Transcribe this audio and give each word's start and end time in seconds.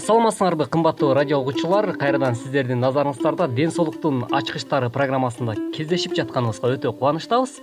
саламатсыңарбы 0.00 0.64
кымбаттуу 0.72 1.12
радио 1.14 1.38
угуучулар? 1.42 1.92
Кайрадан 2.00 2.34
сиздердин 2.38 2.80
назарыңыздарда 2.80 3.48
ден 3.52 3.72
соолуктун 3.74 4.22
ачкычтары 4.32 4.88
программасында 4.92 5.56
кездешип 5.74 6.14
жатканыбызга 6.16 6.70
өтө 6.76 6.92
кубанычтабыз. 6.96 7.58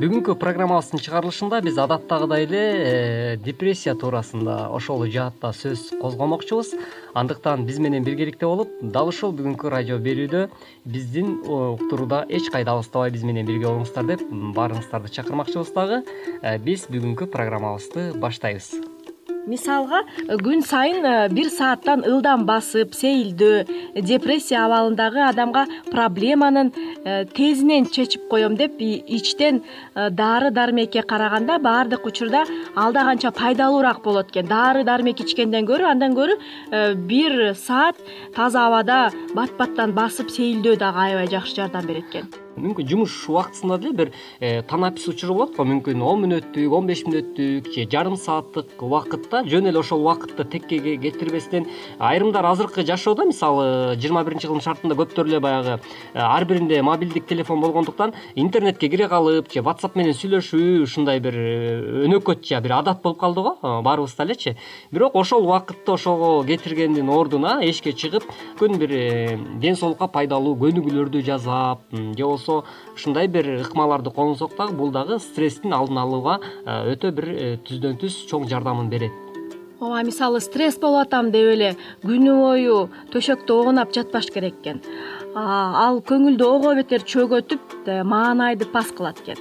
Бүгүнкү 0.00 0.36
программабыздын 0.40 1.02
чыгарылышында 1.04 1.60
биз 1.66 1.76
адаттагыдай 1.78 2.46
эле 2.46 2.62
э, 2.62 3.36
депрессия 3.36 3.94
туурасында 3.94 4.70
ошол 4.74 5.04
жаатта 5.12 5.52
сөз 5.52 5.92
козгомокчубуз. 6.00 6.72
Андыктан 7.14 7.66
биз 7.68 7.78
менен 7.78 8.06
биргеликте 8.06 8.46
болуп 8.46 8.72
дал 8.80 9.12
ушул 9.12 9.36
бүгүнкү 9.36 9.70
радио 9.70 10.00
берүүдө 10.00 10.48
биздин 10.86 11.36
уктурууда 11.44 12.24
эч 12.28 12.48
кайда 12.50 12.78
алыстабай 12.78 13.12
биз 13.14 13.28
менен 13.28 13.46
бирге 13.46 13.68
болуңуздар 13.68 14.08
деп 14.08 14.24
баарыңыздарды 14.30 15.12
чакырмакчыбыз 15.20 15.76
дагы. 15.76 16.02
Э, 16.40 16.58
биз 16.58 16.88
бүгүнкү 16.88 17.30
программабызды 17.30 18.12
баштайбыз 18.18 18.93
мисалга 19.46 20.02
күн 20.42 20.62
сайын 20.64 21.04
э, 21.04 21.28
бир 21.32 21.50
сааттан 21.52 22.04
ылдам 22.08 22.44
басып 22.48 22.94
сейилдөө 22.96 24.02
депрессия 24.06 24.62
абалындагы 24.64 25.22
адамга 25.28 25.64
проблеманын 25.90 26.72
э, 27.04 27.24
тезинен 27.36 27.86
чечип 27.86 28.28
коем 28.30 28.56
деп 28.56 28.80
ичтен 28.80 29.62
э, 29.94 30.10
дары 30.10 30.50
дармекке 30.50 31.02
караганда 31.02 31.58
баардык 31.58 32.06
учурда 32.06 32.44
алда 32.74 33.04
канча 33.04 33.30
пайдалуураак 33.30 34.02
болот 34.02 34.30
экен. 34.30 34.46
Дары 34.46 34.84
дармек 34.84 35.20
ичкенден 35.20 35.66
көрө 35.68 35.90
андан 35.90 36.16
көрө 36.16 36.38
бир 36.94 37.54
саат 37.54 37.96
таза 38.36 38.66
абада 38.66 39.10
бат 39.34 39.52
баттан 39.58 39.92
басып 39.92 40.30
сейилдөө 40.30 40.78
дагы 40.80 41.06
аябай 41.08 41.28
жакшы 41.28 41.56
жардам 41.60 41.86
берет 41.86 42.08
экен 42.10 42.43
мүмкүн 42.56 42.88
жумуш 42.88 43.14
убактысында 43.28 43.78
деле 43.82 43.94
бир 43.96 44.10
э, 44.40 44.62
танапис 44.68 45.08
учуру 45.08 45.34
болот 45.34 45.56
го 45.56 45.64
мүмкүн. 45.66 46.02
Он 46.02 46.22
мүнөттүк 46.24 46.72
он 46.72 46.86
беш 46.86 47.02
мүнөттүк 47.06 47.70
же 47.74 47.86
жарым 47.90 48.16
сааттык 48.20 48.82
убакытта 48.82 49.42
жөн 49.48 49.70
эле 49.70 49.80
ошол 49.80 50.04
убакытты 50.04 50.44
текке 50.44 50.96
кетирбестен 51.02 51.66
айрымдар 51.98 52.46
азыркы 52.46 52.84
жашоодо 52.86 53.26
мисалы 53.26 53.96
жыйырма 53.98 54.24
биринчи 54.24 54.46
кылымдын 54.46 54.64
шартында 54.64 54.98
көптөр 55.00 55.30
эле 55.30 55.40
баягы 55.40 55.78
э, 55.78 56.20
ар 56.20 56.44
биринде 56.44 56.82
мобилдик 56.82 57.26
телефон 57.26 57.60
болгондуктан 57.60 58.14
интернетке 58.34 58.88
кире 58.88 59.08
калып 59.08 59.50
же 59.52 59.60
whatsapp 59.60 59.98
менен 59.98 60.14
сүйлөшүү 60.14 60.84
ушундай 60.84 61.20
бир 61.20 61.34
э, 61.34 62.06
өнөкөт 62.06 62.44
же 62.46 62.60
бир 62.60 62.78
адат 62.78 63.02
болуп 63.02 63.18
калды 63.18 63.42
го 63.42 63.56
баарыбызда 63.62 64.24
элечи. 64.24 64.56
Бирок 64.92 65.16
ошол 65.16 65.44
убакытты 65.44 65.92
ошого 65.92 66.44
кетиргендин 66.46 67.08
ордуна 67.08 67.58
эшикке 67.64 67.92
чыгып 67.92 68.24
мүмкүн 68.60 68.78
бир 68.78 68.90
ден 69.60 69.76
соолукка 69.76 70.08
пайдалуу 70.08 70.54
көнүгүүлөрдү 70.60 71.22
жасап 71.24 71.82
же 71.92 72.24
болбосо 72.24 72.43
ушундай 72.48 73.28
бир 73.28 73.48
ыкмаларды 73.62 74.10
колдонсок 74.10 74.56
дагы 74.56 74.74
бул 74.74 74.90
дагы 74.92 75.18
стресстин 75.18 75.72
алдын 75.72 75.98
алууга 75.98 76.38
э, 76.64 76.94
өтө 76.94 77.12
бир 77.12 77.28
э, 77.30 77.56
түздөн 77.66 77.98
түз 78.00 78.24
чоң 78.30 78.48
жардамын 78.50 78.88
берет. 78.90 79.12
Ооба 79.80 80.02
мисалы 80.06 80.40
стресс 80.40 80.78
болуп 80.80 81.06
атам 81.06 81.30
деп 81.34 81.50
эле 81.54 81.70
күнү 82.04 82.34
бою 82.38 82.78
төшөктө 83.12 83.60
огунап 83.60 83.92
жатпаш 83.94 84.30
керек 84.32 84.60
экен. 84.62 84.82
Ал 85.34 86.00
көңүлдү 86.00 86.46
ого 86.46 86.74
бетер 86.78 87.04
чөгөтүп 87.04 87.76
э, 87.86 88.02
маанайды 88.02 88.70
пас 88.70 88.92
кылат 88.96 89.20
экен. 89.24 89.40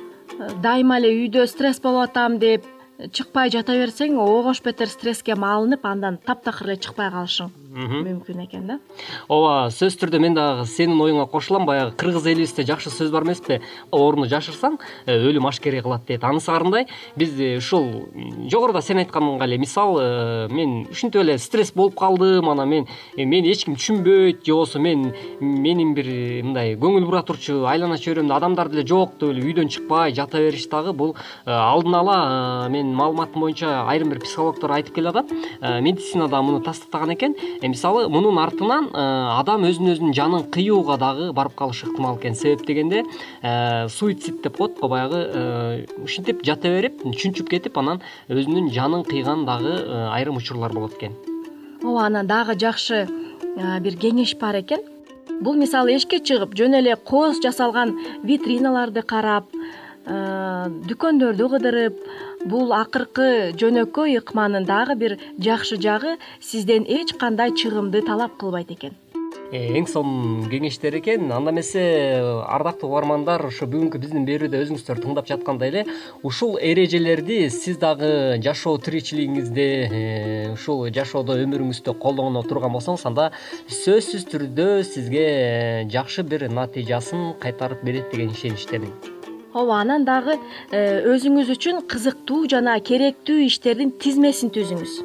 Дайыма 0.64 1.00
эле 1.00 1.14
үйдө 1.24 1.48
стресс 1.48 1.80
болуп 1.82 2.10
атам 2.10 2.40
деп 2.42 2.66
чыкпай 3.12 3.52
жата 3.54 3.76
берсең 3.78 4.18
огош 4.22 4.62
бетер 4.66 4.92
стресске 4.92 5.36
малынып 5.36 5.86
андан 5.86 6.20
таптакыр 6.26 6.74
эле 6.74 6.82
чыкпай 6.82 7.12
калышың 7.14 7.63
мүмкүн 7.74 8.44
экен 8.46 8.68
да. 8.70 8.78
Ооба 9.28 9.72
сөзсүз 9.74 9.98
түрдө 10.04 10.20
мен 10.22 10.36
дагы 10.38 10.66
сенин 10.70 11.00
оюңа 11.02 11.26
кошулам 11.30 11.66
баягы 11.66 11.96
кыргыз 11.98 12.28
элибизде 12.30 12.66
жакшы 12.68 12.92
сөз 12.94 13.10
бар 13.12 13.26
эмеспи 13.26 13.60
ооруну 13.92 14.28
жашырсаң 14.30 14.78
э, 15.08 15.16
өлүм 15.18 15.48
ашкере 15.50 15.82
кылат 15.82 16.06
дейт 16.08 16.24
анысы 16.24 16.52
кандай 16.54 16.86
биз 17.18 17.34
э, 17.40 17.58
ушул 17.58 18.10
жогоруда 18.52 18.82
сен 18.82 19.02
айтканга 19.02 19.46
эле 19.46 19.58
мисал 19.58 19.98
э, 20.00 20.48
мен 20.52 20.86
ушинтип 20.92 21.22
эле 21.22 21.38
стресс 21.38 21.74
болуп 21.74 21.98
калдым 21.98 22.50
анан 22.50 22.70
мен 22.70 22.88
мени 23.18 23.52
эч 23.52 23.66
ким 23.66 23.76
түшүнбөйт 23.76 24.46
же 24.46 24.54
болбосо 24.54 24.80
мен 24.80 25.14
менин 25.40 25.96
бир 25.98 26.12
мындай 26.46 26.76
көңүл 26.78 27.08
бура 27.10 27.24
турчу 27.26 27.64
айлана 27.66 27.98
чөйрөмдө 27.98 28.38
адамдар 28.38 28.70
деле 28.70 28.86
жок 28.86 29.18
деп 29.18 29.34
эле 29.34 29.48
үйдөн 29.50 29.72
чыкпай 29.74 30.14
жата 30.14 30.38
бериш 30.38 30.68
дагы 30.70 30.94
бул 30.94 31.16
алдын 31.46 31.98
ала 32.04 32.70
менин 32.70 32.94
маалыматым 32.94 33.42
боюнча 33.42 33.74
айрым 33.90 34.14
бир 34.14 34.22
психологдор 34.22 34.78
айтып 34.78 34.96
келатат 34.96 35.34
медицинада 35.62 36.42
муну 36.42 36.62
тастыктаган 36.62 37.16
экен 37.18 37.36
мисалы 37.68 38.08
мунун 38.10 38.40
артынан 38.40 38.90
э, 38.92 39.04
адам 39.40 39.66
өзүн 39.68 39.94
өзүнүн 39.94 40.14
жанын 40.18 40.46
кыюуга 40.54 40.98
дагы 40.98 41.32
барып 41.34 41.56
калышы 41.56 41.88
ыктымал 41.88 42.18
экен. 42.18 42.36
Себеп 42.36 42.66
дегенде 42.68 43.04
э, 43.42 43.88
суицид 43.90 44.42
деп 44.44 44.58
коет 44.58 44.80
го 44.80 44.88
баягы 44.88 45.88
ушинтип 46.04 46.44
жата 46.46 46.70
берип 46.70 47.04
чүнчүп 47.04 47.50
кетип 47.50 47.78
анан 47.78 48.02
өзүнүн 48.30 48.72
жанын 48.74 49.06
кыйган 49.08 49.46
дагы 49.46 49.76
айрым 50.12 50.38
учурлар 50.38 50.74
болот 50.74 50.98
экен. 50.98 51.16
Ооба 51.84 52.08
анан 52.08 52.28
дагы 52.28 52.58
жакшы 52.60 53.08
бир 53.56 54.00
кеңеш 54.00 54.38
бар 54.40 54.62
экен. 54.62 54.84
Бул 55.42 55.56
мисалы 55.56 55.96
эшикке 55.96 56.20
чыгып 56.20 56.54
жөн 56.56 56.78
эле 56.80 56.96
кооз 56.96 57.40
жасалган 57.44 57.96
витриналарды 58.24 59.02
карап 59.02 59.48
дүкөндөрдү 60.06 61.50
кыдырып 61.54 62.02
бул 62.52 62.74
акыркы 62.76 63.54
жөнөкөй 63.60 64.18
ыкманын 64.20 64.68
дагы 64.68 64.96
бир 65.00 65.18
жакшы 65.40 65.80
жагы 65.80 66.18
сизден 66.40 66.84
эч 66.84 67.16
кандай 67.16 67.56
чыгымды 67.56 68.04
талап 68.04 68.36
кылбайт 68.38 68.72
экен. 68.72 69.00
Э, 69.54 69.70
эң 69.78 69.86
сонун 69.86 70.48
кеңештер 70.50 70.96
экен 70.98 71.30
анда 71.32 71.52
эмесе 71.54 71.84
ардактуу 72.50 72.90
угармандар 72.90 73.44
ушу 73.46 73.68
бүгүнкү 73.70 74.02
биздин 74.02 74.26
берүүдө 74.26 74.64
өзүңүздөр 74.64 75.02
тыңдап 75.04 75.30
жаткандай 75.30 75.70
эле 75.70 75.84
ушул 76.26 76.58
эрежелерди 76.58 77.52
сиз 77.54 77.78
дагы 77.78 78.40
жашоо 78.42 78.80
тиричилигиңизде 78.82 79.68
э, 79.86 80.52
ушул 80.56 80.88
жашоодо 80.90 81.38
өмүрүңүздө 81.46 81.94
колдоно 82.02 82.42
турган 82.50 82.74
болсоңуз 82.74 83.06
анда 83.12 83.30
сөзсүз 83.70 84.26
түрдө 84.34 84.70
сизге 84.90 85.28
э, 85.30 85.90
жакшы 85.94 86.26
бир 86.26 86.50
натыйжасын 86.50 87.36
кайтарып 87.44 87.86
берет 87.86 88.10
деген 88.10 88.34
ишеничтемин 88.34 89.22
ооба 89.54 89.82
анан 89.82 90.06
дагы 90.06 90.38
э, 90.72 91.04
өзүңүз 91.14 91.52
үчүн 91.54 91.84
кызыктуу 91.90 92.48
жана 92.50 92.80
керектүү 92.80 93.46
иштердин 93.48 93.94
тизмесин 94.02 94.52
түзүңүз. 94.54 94.96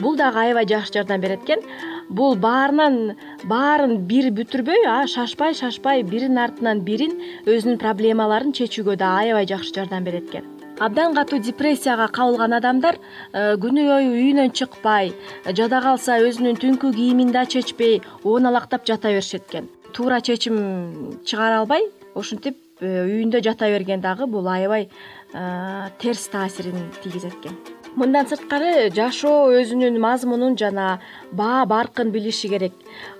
Бул 0.00 0.16
дагы 0.16 0.40
аябай 0.40 0.66
жакшы 0.68 0.96
жардам 0.96 1.20
берет 1.20 1.44
экен. 1.44 1.62
Бул 2.08 2.36
баарынан 2.36 3.14
баарын 3.48 3.98
бир 4.08 4.30
бүтүрбөй 4.34 4.86
а 4.88 5.04
шашпай 5.08 5.54
шашпай 5.54 6.02
биринин 6.02 6.40
артынан 6.40 6.82
бирин 6.84 7.14
өзүнүн 7.46 7.78
проблемаларын 7.80 8.52
чечүүгө 8.56 8.96
да 9.00 9.14
аябай 9.20 9.46
жакшы 9.48 9.74
жардам 9.76 10.04
берет 10.04 10.28
экен. 10.30 10.50
Абдан 10.80 11.14
катуу 11.14 11.38
депрессияга 11.38 12.08
кабылган 12.08 12.56
адамдар 12.56 12.98
э, 13.32 13.54
күнү 13.62 13.86
бою 13.86 14.10
үйүнөн 14.16 14.50
чыкпай 14.58 15.12
жада 15.52 15.80
калса 15.84 16.18
өзүнүн 16.24 16.58
түнкү 16.58 16.90
кийимин 16.96 17.30
да 17.32 17.46
чечпей 17.46 18.00
ооналактап 18.24 18.86
жата 18.86 19.08
беришет 19.08 19.46
экен. 19.48 19.70
Туура 19.92 20.20
чечим 20.20 21.20
чыгара 21.24 21.60
албай 21.60 21.86
ушинтип 22.14 22.63
үйүндө 22.82 23.40
жата 23.44 23.68
берген 23.70 24.00
дагы 24.02 24.26
бул 24.26 24.46
аябай 24.48 24.88
э, 24.88 25.90
терс 25.98 26.26
таасирин 26.28 26.90
тийгизет 27.02 27.34
экен. 27.38 27.56
Мындан 27.94 28.26
сырткары 28.26 28.90
жашоо 28.90 29.52
өзүнүн 29.54 30.00
мазмунун 30.02 30.56
жана 30.58 30.98
баа 31.30 31.64
баркын 31.66 32.10
билиши 32.10 32.48
керек. 32.48 32.72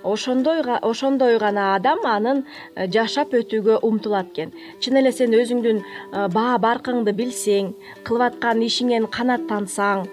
Ошондой 0.03 0.61
ошондой 0.81 1.37
гана 1.39 1.75
адам 1.75 2.03
анын 2.05 2.43
э, 2.75 2.87
жашап 2.91 3.31
өтүүгө 3.31 3.79
умтулат 3.81 4.33
экен. 4.33 4.51
Чын 4.81 4.99
эле 4.99 5.11
сен 5.11 5.31
өзүңдүн 5.31 5.79
э, 5.79 6.27
баа 6.35 6.59
баркыңды 6.59 7.15
билсең 7.15 7.71
кылып 8.03 8.33
аткан 8.33 8.59
ишиңен 8.67 9.07
канааттансаң 9.07 10.09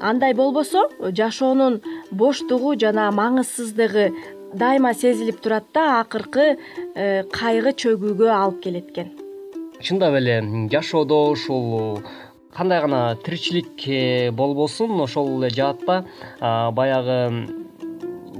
андай 0.00 0.34
болбосо 0.34 0.86
жашоонун 1.00 1.80
боштугу 2.10 2.74
жана 2.78 3.08
маңызсыздыгы 3.16 4.10
дайыма 4.54 4.94
сезилип 4.94 5.40
турат 5.40 5.64
да 5.74 6.00
акыркы 6.00 6.56
э, 6.94 7.24
кайгы 7.32 7.72
чөгүүгө 7.82 8.30
алып 8.30 8.62
келет 8.62 8.90
экен 8.92 9.12
чындап 9.82 10.14
эле 10.20 10.38
жашоодо 10.72 11.18
ушул 11.32 12.00
кандай 12.54 12.80
гана 12.80 13.16
тиричилик 13.24 13.88
э, 13.88 14.30
болбосун 14.30 15.00
ошол 15.00 15.42
эле 15.42 15.50
жаатта 15.50 16.04
баягы 16.40 17.18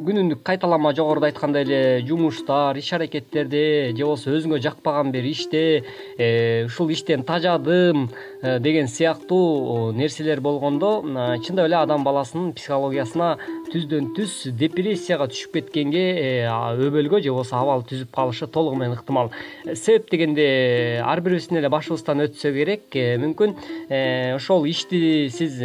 күнүмдүк 0.07 0.45
кайталама 0.47 0.93
жогоруда 0.95 1.27
айткандай 1.33 1.65
эле 1.67 1.81
жумуштар 2.07 2.79
иш 2.79 2.93
аракеттерде 2.95 3.91
же 3.91 4.05
болбосо 4.05 4.37
өзүңө 4.39 4.61
жакпаган 4.63 5.11
бир 5.11 5.27
иште 5.27 5.83
э, 6.17 6.67
ушул 6.67 6.93
иштен 6.95 7.25
тажадым 7.27 8.09
деген 8.43 8.87
сыяктуу 8.87 9.91
нерселер 9.93 10.41
болгондо 10.41 11.01
чындап 11.43 11.67
эле 11.67 11.81
адам 11.81 12.05
баласынын 12.07 12.53
психологиясына 12.55 13.37
түздөн 13.73 14.11
түз 14.17 14.33
депрессияга 14.59 15.27
түшүп 15.31 15.57
кеткенге 15.57 16.03
э, 16.17 16.49
өбөлгө 16.87 17.21
же 17.25 17.33
болбосо 17.33 17.59
абал 17.59 17.85
түзүп 17.89 18.11
калышы 18.15 18.49
толугу 18.53 18.79
менен 18.81 18.97
ыктымал. 18.97 19.31
Себеп 19.67 20.11
дегенде 20.11 21.03
ар 21.05 21.21
бирибиздин 21.25 21.61
эле 21.61 21.71
башыбыздан 21.73 22.25
өтсө 22.27 22.53
керек 22.57 22.97
э, 22.97 23.17
мүмкүн 23.23 23.55
э, 23.89 24.35
ошол 24.37 24.67
ишти 24.71 25.29
сиз 25.33 25.57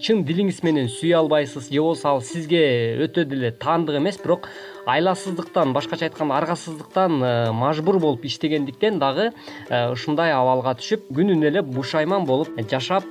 чын 0.00 0.24
дилиңиз 0.28 0.62
менен 0.66 0.90
сүйө 0.92 1.20
албайсыз 1.22 1.70
же 1.70 1.80
болбосо 1.80 2.14
ал 2.14 2.24
сизге 2.24 2.64
өтө 3.06 3.26
деле 3.30 3.52
таандык 3.52 4.00
эмес 4.00 4.20
бирок 4.22 4.48
айласыздыктан 4.90 5.74
башкача 5.76 6.08
айтканда 6.08 6.40
аргасыздыктан 6.40 7.20
мажбур 7.54 8.00
болуп 8.00 8.24
иштегендиктен 8.24 8.98
дагы 8.98 9.30
ушундай 9.68 10.32
абалга 10.34 10.76
түшүп 10.80 11.10
күнүнө 11.14 11.52
эле 11.52 11.62
бушайман 11.62 12.26
болуп 12.28 12.56
жашап 12.70 13.04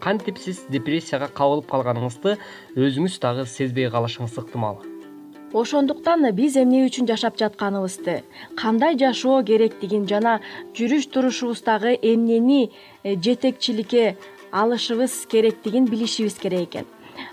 кантип 0.00 0.38
сиз 0.38 0.62
депрессияга 0.70 1.28
кабылып 1.28 1.68
калганыңызды 1.70 2.36
өзүңүз 2.76 3.18
дагы 3.22 3.46
сезбей 3.46 3.90
калышыңыз 3.90 4.38
ыктымал. 4.38 4.82
Ошондуктан 5.52 6.24
биз 6.32 6.56
эмне 6.56 6.86
үчүн 6.86 7.08
жашап 7.10 7.36
жатканыбызды 7.36 8.22
кандай 8.56 8.96
жашоо 8.96 9.42
керектигин 9.44 10.06
жана 10.08 10.38
жүрүш 10.78 11.10
турушубуздагы 11.12 11.92
эмнени 12.00 12.70
э, 13.04 13.16
жетекчиликке 13.16 14.16
алышыбыз 14.50 15.26
керектигин 15.26 15.84
билишибиз 15.84 16.38
керек 16.40 16.68
экен. 16.68 16.86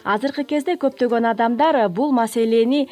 Азыркы 0.04 0.44
кезде 0.44 0.76
көптөгөн 0.76 1.30
адамдар 1.32 1.88
бул 1.90 2.12
маселени 2.12 2.90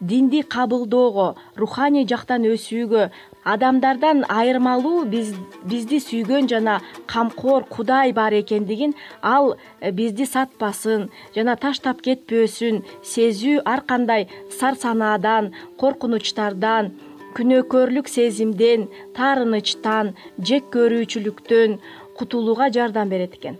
динди 0.00 0.40
кабылдоого 0.42 1.34
руханий 1.56 2.06
жактан 2.08 2.48
өсүүгө 2.48 3.10
адамдардан 3.44 4.24
айырмалуу 4.28 5.04
бизди 5.10 5.98
сүйгөн 6.06 6.48
жана 6.52 6.80
камкор 7.06 7.64
кудай 7.64 8.12
бар 8.12 8.32
экендигин 8.40 8.94
ал 9.22 9.56
э, 9.80 9.92
бизди 9.92 10.26
сатпасын 10.26 11.08
жана 11.34 11.56
таштап 11.56 12.02
кетпөсүн 12.04 12.82
сезүү 13.02 13.62
ар 13.64 13.80
кандай 13.86 14.28
сар 14.58 14.74
санаадан 14.74 15.52
коркунучтардан 15.80 16.92
күнөөкөрлүк 17.36 18.08
сезимден 18.10 18.88
таарынычтан 19.16 20.14
жек 20.38 20.70
көрүүчүлүктөн 20.74 21.78
кутулууга 22.18 22.68
жардам 22.76 23.08
берет 23.08 23.34
экен 23.38 23.56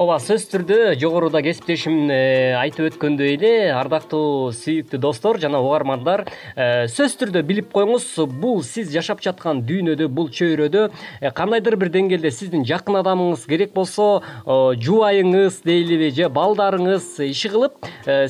ооба 0.00 0.14
сөзсүз 0.16 0.48
түрдө 0.48 0.76
жогоруда 0.96 1.42
кесиптешим 1.44 2.08
э, 2.08 2.54
айтып 2.56 2.86
өткөндөй 2.88 3.34
эле 3.34 3.50
ардактуу 3.76 4.48
сүйүктүү 4.56 5.00
достор 5.02 5.36
жана 5.42 5.58
угармандар 5.60 6.22
э, 6.24 6.86
сөзсүз 6.88 7.18
түрдө 7.20 7.42
билип 7.44 7.68
коюңуз. 7.74 8.06
Бул 8.40 8.62
сиз 8.64 8.88
жашап 8.94 9.20
жаткан 9.20 9.60
дүйнөдө 9.68 10.08
бул 10.08 10.30
чөйрөдө 10.32 10.86
э, 11.20 11.32
кандайдыр 11.36 11.76
бир 11.82 11.90
деңгээлде 11.92 12.32
сиздин 12.32 12.64
жакын 12.64 12.96
адамыңыз 13.02 13.44
керек 13.50 13.74
болсо 13.76 14.22
жубайыңыз 14.46 15.60
дейлиби 15.68 16.08
же 16.16 16.30
балдарыңыз 16.32 17.10
иши 17.26 17.52
кылып 17.52 17.76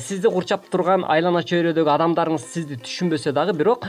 сизди 0.03 0.27
курчап 0.27 0.67
турган 0.73 1.05
айлана 1.07 1.39
чөйрөдөгү 1.47 1.93
адамдарыңыз 1.95 2.49
сизди 2.51 2.81
түшүнбөсө 2.83 3.31
дагы 3.37 3.55
бирок 3.55 3.87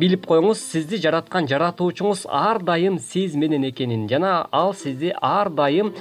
билип 0.00 0.24
коюңуз. 0.30 0.64
Сизди 0.72 1.02
жараткан 1.02 1.50
жаратуучуңуз 1.50 2.24
ар 2.32 2.62
дайым 2.64 2.96
сиз 3.02 3.36
менен 3.36 3.68
экенин. 3.68 4.08
Жана 4.08 4.46
ал 4.48 4.72
сизди 4.72 5.12
ар 5.20 5.52
дайым 5.52 5.92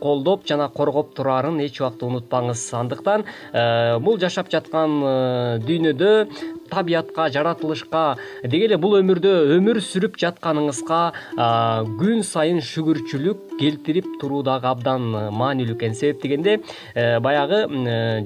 колдоп 0.00 0.48
жана 0.54 0.70
коргоп 0.72 1.14
турарын 1.18 1.60
эч 1.64 1.80
убакта 1.82 2.06
унутпаңыз. 2.08 2.62
Андыктан 2.78 3.26
э, 3.52 3.98
бул 4.00 4.18
жашап 4.22 4.50
жаткан 4.52 4.98
э, 5.02 5.14
дүйнөдө 5.66 6.12
табиятка 6.70 7.28
жаратылышка 7.30 8.16
деги 8.42 8.68
эле 8.68 8.78
бул 8.80 8.96
өмүрдө 8.98 9.32
өмүр 9.56 9.80
сүрүп 9.84 10.16
жатканыңызга 10.20 11.00
күн 12.00 12.22
сайын 12.26 12.60
шүгүрчүлүк 12.64 13.56
келтирип 13.60 14.08
туруу 14.20 14.42
дагы 14.46 14.68
абдан 14.70 15.06
маанилүү 15.34 15.76
экен. 15.76 15.94
Себеп 15.94 16.22
дегенде 16.22 16.58
э, 16.94 17.20
баягы 17.20 17.64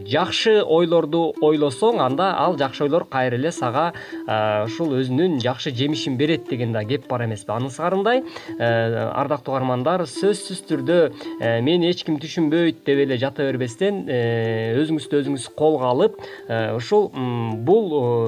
жакшы 0.08 0.58
ойлорду 0.62 1.34
ойлосоң 1.44 2.00
анда 2.04 2.30
ал 2.38 2.56
жакшы 2.60 2.86
ойлор 2.86 3.04
кайра 3.10 3.36
эле 3.36 3.52
сага 3.52 3.92
ушул 4.64 4.94
өзүнүн 4.98 5.38
жакшы 5.44 5.72
жемишин 5.76 6.16
берет 6.16 6.48
деген 6.48 6.72
да 6.72 6.84
кеп 6.84 7.08
бар 7.08 7.26
эмеспи. 7.26 7.48
Э, 7.48 9.10
ардактуу 9.14 9.54
угармандар 9.54 10.04
сөзсүз 10.08 10.64
түрдө 10.68 10.98
э, 11.40 11.60
мени 11.64 11.90
эч 11.90 12.04
ким 12.04 12.18
түшүнбөйт 12.20 12.84
деп 12.86 13.04
эле 13.04 13.18
жата 13.20 13.46
бербестен 13.48 14.04
өзүңүздү 14.08 15.22
өзүңүз 15.22 15.48
колго 15.56 15.88
алып 15.88 16.18
ушул 16.76 17.10
бул 17.64 17.88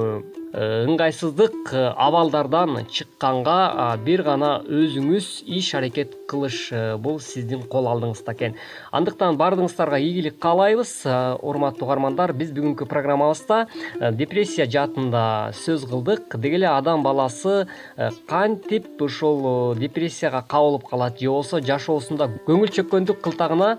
ыңгайсыздык 0.51 1.71
э, 1.71 1.81
абалдардан 1.95 2.85
чыкканга 2.91 3.97
бир 4.03 4.23
гана 4.23 4.57
өзүңүз 4.67 5.45
иш 5.47 5.69
аракет 5.79 6.15
кылыш 6.27 6.57
э, 6.71 6.81
бул 6.97 7.21
сиздин 7.23 7.63
кол 7.71 7.87
алдыңызда 7.87 8.35
экен. 8.35 8.57
Андыктан 8.91 9.37
баардыгыңыздарга 9.39 9.99
ийгилик 10.01 10.39
каалайбыз. 10.43 10.91
Урматтуу 11.39 11.87
угармандар 11.87 12.33
биз 12.33 12.51
бүгүнкү 12.55 12.87
программабызда 12.89 14.11
депрессия 14.17 14.67
жаатында 14.67 15.51
сөз 15.55 15.85
кылдык. 15.87 16.35
Деги 16.35 16.59
эле 16.59 16.67
адам 16.71 17.03
баласы 17.03 17.67
кантип 18.27 19.01
ушул 19.01 19.75
депрессияга 19.79 20.43
кабылып 20.47 20.89
калат? 20.89 21.19
Же 21.21 21.29
болбосо 21.29 21.61
жашоосунда 21.65 22.27
көңүл 22.47 22.71
чөккөндүк 22.75 23.21
кылтагына 23.23 23.77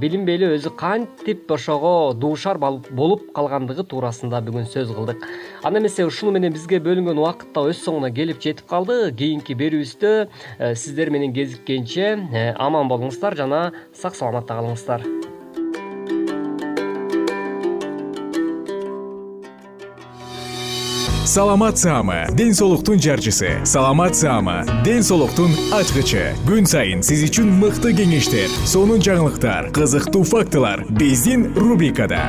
билинбей 0.00 0.38
эле 0.38 0.54
өзү 0.56 0.72
кантип 0.76 1.50
ошого 1.52 2.14
дуушар 2.14 2.58
болуп 2.58 3.28
калгандыгы 3.36 3.84
туурасында 3.88 4.40
бүгүн 4.44 4.66
сөз 4.72 4.92
кылдык 4.94 5.24
анда 5.64 5.80
эмесе 5.80 6.04
ушуну 6.04 6.30
менен 6.36 6.52
бизге 6.52 6.78
бөлүнгөн 6.84 7.18
убакыт 7.22 7.54
да 7.56 7.64
өз 7.70 7.80
соңуна 7.80 8.10
келип 8.12 8.40
жетип 8.42 8.68
калды. 8.68 9.08
Кийинки 9.16 9.56
берүүбүздө 9.56 10.10
э, 10.58 10.74
сиздер 10.76 11.08
менен 11.10 11.32
кезиккенче 11.32 12.10
э, 12.20 12.50
аман 12.60 12.90
болуңуздар 12.92 13.36
жана 13.38 13.70
сак 13.96 14.12
саламатта 14.18 14.58
калыңыздар. 14.60 15.08
Саламат 21.24 21.80
саама 21.80 22.26
ден 22.36 22.52
соолуктун 22.54 23.00
жарчысы. 23.00 23.64
Саламат 23.64 24.14
саама 24.14 24.60
ден 24.84 25.02
соолуктун 25.02 25.56
ачкычы. 25.72 26.28
Күн 26.44 26.68
сайын 26.68 27.00
сиз 27.02 27.24
үчүн 27.30 27.48
мыкты 27.64 27.96
кеңештер 27.96 28.52
сонун 28.68 29.00
жаңылыктар 29.00 29.72
кызыктуу 29.72 30.22
фактылар. 30.28 30.84
Биздин 30.92 31.54
рубрикада 31.56 32.28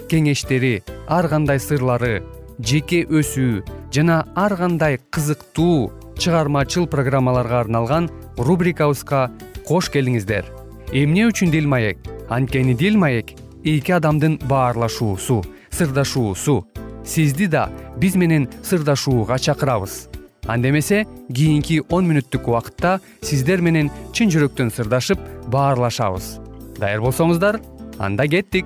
кеңештери 0.11 0.73
ар 1.07 1.27
кандай 1.31 1.59
сырлары 1.63 2.21
жеке 2.59 3.05
өсүү 3.07 3.61
жана 3.95 4.21
ар 4.35 4.55
кандай 4.59 4.99
кызыктуу 5.09 5.91
чыгармачыл 6.17 6.87
программаларга 6.87 7.61
арналган 7.61 8.09
рубрикабызга 8.37 9.29
кош 9.67 9.89
келиңиздер. 9.93 10.45
Эмне 10.91 11.25
үчүн 11.29 11.51
дил 11.51 11.67
маек? 11.67 11.97
Анткени 12.29 12.75
дил 12.77 12.97
маек 12.97 13.33
эки 13.63 13.91
адамдын 13.91 14.39
баарлашуусу 14.49 15.41
сырдашуусу. 15.71 16.67
Сизди 17.05 17.47
да 17.47 17.69
биз 17.97 18.15
менен 18.15 18.49
сырдашууга 18.63 19.39
чакырабыз. 19.39 20.09
Анда 20.45 20.69
эмесе 20.69 21.05
кийинки 21.33 21.81
он 21.89 22.09
мүнөттүк 22.09 22.49
убакытта 22.49 22.99
сиздер 23.21 23.61
менен 23.61 23.89
чын 24.13 24.29
жүрөктөн 24.29 24.69
сырдашып 24.73 25.19
баарлашабыз. 25.47 26.37
Даяр 26.77 27.01
болсоңуздар 27.01 27.61
анда 27.97 28.27
кеттик 28.27 28.65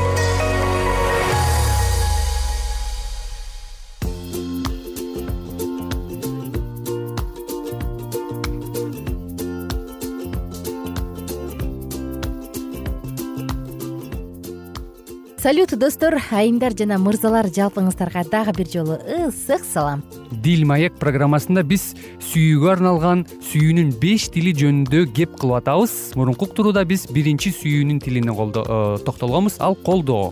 салют 15.51 15.71
достор 15.75 16.15
айымдар 16.31 16.71
жана 16.79 16.95
мырзалар 16.95 17.49
жалпыңыздарга 17.51 18.21
дагы 18.31 18.53
бир 18.55 18.69
жолу 18.71 18.95
ысык 19.03 19.65
салам. 19.67 19.99
Дил 20.31 20.63
маек 20.63 20.95
программасында 21.01 21.65
биз 21.67 21.89
сүйүүгө 22.29 22.71
арналган 22.71 23.25
сүйүүнүн 23.49 23.91
беш 23.99 24.29
тили 24.31 24.55
жөнүндө 24.55 25.03
кеп 25.11 25.35
кылып 25.41 25.59
атабыз. 25.59 26.15
Мурунку 26.15 26.47
уктурууда 26.47 26.85
биз 26.87 27.03
биринчи 27.11 27.51
сүйүүнүн 27.51 27.99
тилине 27.99 28.31
э, 28.31 29.03
токтолгонбуз. 29.03 29.59
Ал 29.59 29.75
колдоо. 29.75 30.31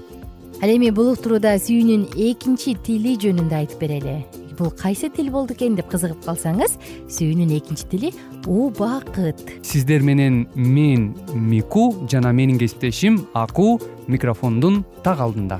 Ал 0.64 0.72
эми 0.72 0.96
бул 0.96 1.12
уктурууда 1.12 1.58
сүйүүнүн 1.68 2.14
экинчи 2.16 2.80
тили 2.80 3.20
жөнүндө 3.20 3.60
айтып 3.66 3.84
берели 3.84 4.22
бул 4.60 4.72
кайсы 4.76 5.10
тил 5.10 5.32
болду 5.32 5.56
экен 5.56 5.76
деп 5.80 5.90
кызыгып 5.90 6.22
калсаңыз 6.28 6.78
сүйүүнүн 7.16 7.56
экинчи 7.58 7.88
тили 7.90 8.14
убакыт 8.46 9.42
сиздер 9.66 10.04
менен 10.04 10.46
мен 10.56 11.14
мику 11.34 11.94
жана 12.12 12.34
менин 12.36 12.60
кесиптешим 12.60 13.24
аку 13.34 13.80
микрофондун 14.08 14.84
так 15.04 15.20
алдында. 15.20 15.60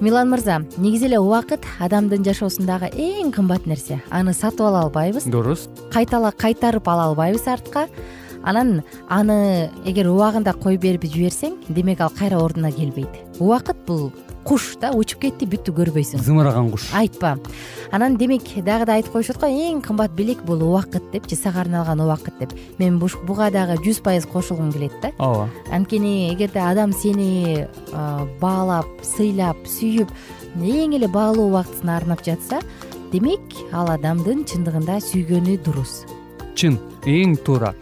Милан 0.00 0.28
мырза 0.28 0.58
негизи 0.76 1.06
эле 1.06 1.20
убакыт 1.22 1.62
адамдын 1.78 2.24
жашоосундагы 2.26 2.90
эң 2.98 3.30
кымбат 3.32 3.68
нерсе. 3.70 4.00
Аны 4.10 4.34
сатып 4.34 4.66
ала 4.66 4.82
албайбыз. 4.88 5.28
Дурус 5.30 5.68
кайтала 5.94 6.32
кайтарып 6.32 6.88
ала 6.88 7.06
албайбыз 7.12 7.46
артка. 7.46 7.86
Анан 8.42 8.82
аны 9.08 9.70
эгер 9.86 10.10
убагында 10.10 10.52
коюп 10.52 10.82
берип 10.82 11.06
жиберсең 11.06 11.60
демек 11.68 12.02
ал 12.02 12.10
кайра 12.10 12.42
ордуна 12.42 12.72
келбейт. 12.72 13.22
Убакыт 13.38 13.86
бул 13.86 14.10
куш 14.44 14.76
да 14.80 14.92
учуп 14.94 15.24
кетти 15.24 15.46
бүттү 15.48 15.72
көрбөйсүң 15.76 16.22
зымыраган 16.24 16.70
куш. 16.72 16.90
Айтпа. 16.94 17.34
Анан 17.92 18.16
демек 18.20 18.46
дагы 18.64 18.86
да 18.86 18.98
айтып 18.98 19.12
коюшат 19.16 19.40
го 19.40 19.48
эң 19.48 19.80
кымбат 19.84 20.14
белек 20.16 20.42
бул 20.44 20.62
убакыт 20.62 21.10
депчи 21.12 21.36
сага 21.36 21.62
арналган 21.64 22.00
убакыт 22.00 22.38
деп. 22.38 22.54
Мен 22.78 22.98
буга 22.98 23.50
дагы 23.50 23.78
жүз 23.84 24.02
пайыз 24.04 24.26
кошулгум 24.26 24.72
келет 24.72 24.92
да. 25.02 25.12
Ооба. 25.18 25.48
Анткени 25.72 26.32
эгерде 26.32 26.60
адам 26.60 26.92
сени 26.92 27.66
баалап 28.40 28.86
сыйлап 29.02 29.56
сүйүп 29.66 30.10
эң 30.60 30.98
эле 30.98 31.08
баалуу 31.08 31.48
убактысын 31.50 31.90
арнап 31.96 32.24
жатса 32.24 32.60
демек 33.12 33.40
ал 33.72 33.90
адамдын 33.90 34.44
чындыгында 34.44 35.00
сүйгөнү 35.00 35.58
дурус. 35.64 36.04
Чын. 36.54 36.78
Эң 37.04 37.34
туура 37.44 37.74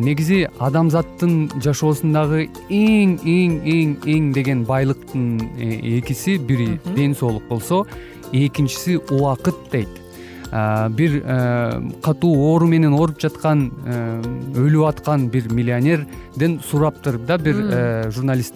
негизи 0.00 0.44
адамзаттын 0.62 1.60
жашоосундагы 1.64 2.46
эң 2.70 3.16
эң 3.26 3.54
эң 3.66 3.94
эң 4.06 4.32
деген 4.36 4.64
байлыктын 4.68 5.40
э, 5.58 5.98
экиси 5.98 6.36
бири 6.38 6.78
ден 6.94 7.14
соолук 7.14 7.48
болсо 7.48 7.84
экинчиси 8.32 8.98
убакыт 9.10 9.56
дейт. 9.72 9.88
Э, 10.52 10.88
бир 10.90 11.18
катуу 12.02 12.34
оору 12.50 12.66
менен 12.66 12.94
ооруп 12.94 13.18
жаткан 13.22 13.70
өлүп 14.54 14.88
аткан 14.88 15.28
бир 15.28 15.48
миллионерден 15.52 16.60
сураптыр 16.62 17.18
да 17.18 17.38
бир 17.38 18.10
журналист. 18.12 18.54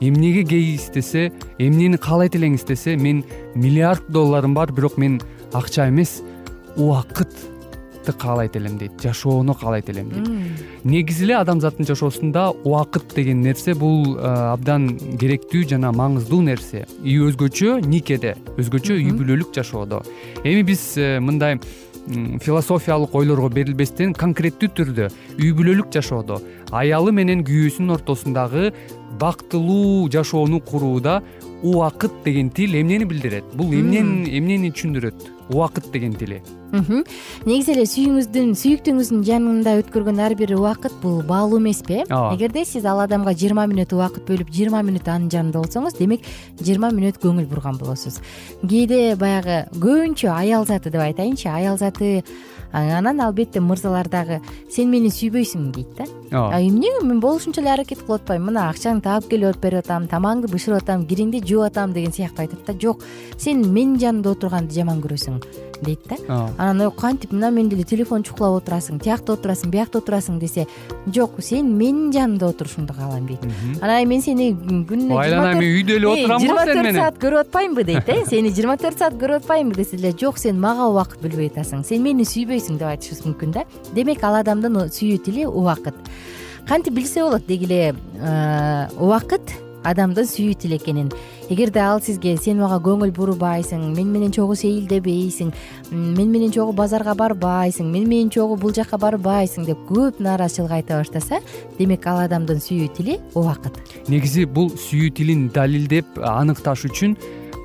Эмнеге 0.00 0.42
кейиз 0.44 0.90
десе 0.90 1.30
эмнени 1.58 1.96
каалайт 1.96 2.34
элеңиз 2.34 2.66
десе 2.66 2.96
мен 2.96 3.22
миллиард 3.54 4.08
долларым 4.08 4.54
бар 4.54 4.72
бирок 4.72 4.98
мен 4.98 5.20
акча 5.52 5.88
эмес 5.88 6.20
убакыт 6.76 7.51
каалайт 8.10 8.56
элем 8.58 8.78
дейт 8.78 8.98
жашоону 9.00 9.54
каалайт 9.54 9.88
элем 9.88 10.10
дейт. 10.10 10.26
Негизи 10.82 11.24
эле 11.28 11.36
адамзаттын 11.38 11.86
жашоосунда 11.86 12.50
убакыт 12.50 13.14
деген 13.14 13.40
нерсе 13.40 13.74
бул 13.78 14.16
э, 14.16 14.26
абдан 14.26 14.98
керектүү 14.98 15.62
жана 15.70 15.92
маңыздуу 15.94 16.42
нерсе. 16.42 16.88
И 17.04 17.14
өзгөчө 17.22 17.78
никеде. 17.86 18.34
Өзгөчө 18.58 18.98
үй 18.98 19.14
бүлөлүк 19.14 19.54
жашоодо. 19.54 20.02
Эми 20.42 20.66
биз 20.66 20.96
э, 20.98 21.20
мындай 21.20 21.60
философиялык 22.42 23.14
ойлорго 23.14 23.48
берилбестен 23.54 24.16
конкреттүү 24.18 24.72
түрдө 24.74 25.06
үй 25.38 25.52
бүлөлүк 25.54 25.92
жашоодо. 25.94 26.40
Аялы 26.74 27.12
менен 27.14 27.44
күйөөсүнүн 27.46 27.94
ортосундагы 27.94 28.72
бактылуу 29.20 30.10
жашоону 30.10 30.60
курууда 30.60 31.22
убакыт 31.62 32.12
деген 32.24 32.50
тил 32.50 32.74
эмнени 32.74 33.04
билдирет? 33.04 33.44
Бул 33.54 33.70
эмнени 33.72 34.72
түшүндүрөт 34.72 35.28
убакыт 35.52 35.90
деген 35.92 36.14
тили. 36.14 36.42
Негизи 36.72 37.74
эле 37.74 37.84
сүйүүңүздүн 37.84 38.54
сүйүктүүңүздүн 38.56 39.24
жанында 39.28 39.74
өткөргөн 39.82 40.22
ар 40.24 40.34
бир 40.38 40.54
убакыт 40.56 40.94
бул 41.02 41.20
баалуу 41.28 41.58
эмеспи 41.60 42.00
э 42.00 42.04
ооба 42.08 42.34
эгерде 42.36 42.64
сиз 42.64 42.86
ал 42.88 43.00
адамга 43.04 43.34
жыйырма 43.36 43.66
мүнөт 43.68 43.92
убакыт 43.92 44.24
бөлүп 44.24 44.48
жыйырма 44.48 44.80
мүнөт 44.80 45.08
анын 45.12 45.28
жанында 45.28 45.60
болсоңуз 45.60 45.98
демек 45.98 46.24
жыйырма 46.62 46.88
мүнөт 46.96 47.20
көңүл 47.20 47.44
бурган 47.50 47.76
болосуз. 47.76 48.22
Кээде 48.64 49.16
баягы 49.20 49.66
көбүнчө 49.76 50.32
аял 50.32 50.64
заты 50.64 50.90
деп 50.90 51.04
айтайынчы 51.04 51.52
аял 51.52 51.76
заты 51.76 52.24
анан 52.72 53.20
албетте 53.20 53.60
мырзалар 53.60 54.08
дагы 54.08 54.40
сен 54.72 54.88
мени 54.90 55.10
сүйбөйсүң 55.12 55.70
дейт 55.76 55.92
да. 55.98 56.06
Ооба 56.32 56.60
эмнеге 56.60 57.04
мен 57.04 57.20
болушунча 57.20 57.60
эле 57.60 57.72
аракет 57.74 58.00
кылып 58.00 58.22
атпаймынбы 58.22 58.52
мына 58.52 58.70
акчаңды 58.70 59.04
таап 59.04 59.28
келип 59.28 59.60
берип 59.60 59.84
атам 59.84 60.08
тамагыңды 60.08 60.48
бышырып 60.52 60.80
атам 60.82 61.04
кириңди 61.06 61.42
жууп 61.44 61.68
атам 61.68 61.92
деген 61.92 62.12
сыяктуу 62.12 62.46
айтат 62.46 62.64
да. 62.66 62.72
Жок 62.80 63.04
сен 63.36 63.60
менин 63.72 63.98
жанымда 64.00 64.32
отурганды 64.32 64.72
жаман 64.72 65.02
көрөсүң 65.04 65.41
дейт 65.82 66.00
да. 66.08 66.48
Анан 66.58 66.80
ой 66.86 66.90
кантип 66.90 67.32
мына 67.32 67.50
мен 67.50 67.68
деле 67.68 67.84
телефон 67.84 68.22
чукулап 68.22 68.62
отурасың 68.62 69.00
тиякта 69.02 69.34
отурасың 69.34 69.70
биякта 69.70 69.98
отурасың 69.98 70.38
десе 70.38 70.66
жок 71.14 71.40
сен 71.42 71.72
менин 71.78 72.12
жанымда 72.14 72.52
отурушуңду 72.52 72.94
каалайм 72.94 73.26
дейт. 73.26 73.44
Анан 73.80 74.08
мен 74.08 74.22
сени 74.22 74.52
күнүнө 74.54 75.18
айланайм 75.18 75.58
мен 75.58 75.74
үйдө 75.80 75.96
эле 75.98 76.08
отурам 76.12 76.38
го 76.38 76.46
жыйырма 76.46 76.66
төрт 76.70 76.98
саат 76.98 77.18
көрүп 77.22 77.40
атпаймынбы 77.46 77.84
дейт 77.88 78.08
э? 78.08 78.20
Сени 78.30 78.52
жыйырма 78.54 78.76
төрт 78.78 79.02
саат 79.02 79.18
көрүп 79.20 79.42
атпаймынбы 79.42 79.82
десе 79.82 79.96
деле 79.96 80.14
жок 80.20 80.38
сен 80.38 80.60
мага 80.60 80.86
убакыт 80.92 81.24
бөлбөй 81.24 81.50
атасың 81.50 81.82
сен 81.88 82.02
мени 82.06 82.26
сүйбөйсүң 82.28 82.78
деп 82.78 82.92
айтышыбыз 82.92 83.26
мүмкүн 83.26 83.58
да. 83.58 83.66
Демек 83.96 84.22
ал 84.24 84.38
адамдын 84.42 84.86
сүйүү 84.94 85.18
тили 85.26 85.46
убакыт. 85.50 85.98
Кантип 86.68 86.94
билсе 86.94 87.24
болот 87.24 87.46
деги 87.46 87.66
эле 87.66 87.94
э, 88.20 88.88
убакыт 88.98 89.54
адамдын 89.88 90.28
сүйүү 90.28 90.56
тили 90.62 90.78
экенин 90.78 91.10
эгерде 91.50 91.80
ал 91.82 92.00
сизге 92.00 92.36
сен 92.36 92.60
мага 92.62 92.78
көңүл 92.84 93.12
бурбайсың 93.16 93.84
мен 93.96 94.12
менен 94.14 94.32
чогуу 94.32 94.56
сейилдебейсиң 94.56 95.52
мен 95.90 96.30
менен 96.30 96.54
чогуу 96.54 96.72
базарга 96.76 97.14
барбайсың 97.18 97.90
мен 97.90 98.08
менен 98.08 98.30
чогуу 98.30 98.56
бул 98.56 98.74
жака 98.74 98.98
барбайсың 98.98 99.66
деп 99.68 99.84
көп 99.90 100.22
нааразычылык 100.22 100.78
айта 100.78 101.02
баштаса 101.02 101.42
демек 101.78 102.06
ал 102.06 102.22
адамдын 102.24 102.62
сүйүү 102.62 102.88
тили 102.96 103.20
убакыт. 103.34 103.78
Негизи 104.08 104.46
бул 104.46 104.70
сүйүү 104.70 105.14
тилин 105.18 105.48
далилдеп 105.54 106.18
аныкташ 106.18 106.86
үчүн 106.90 107.16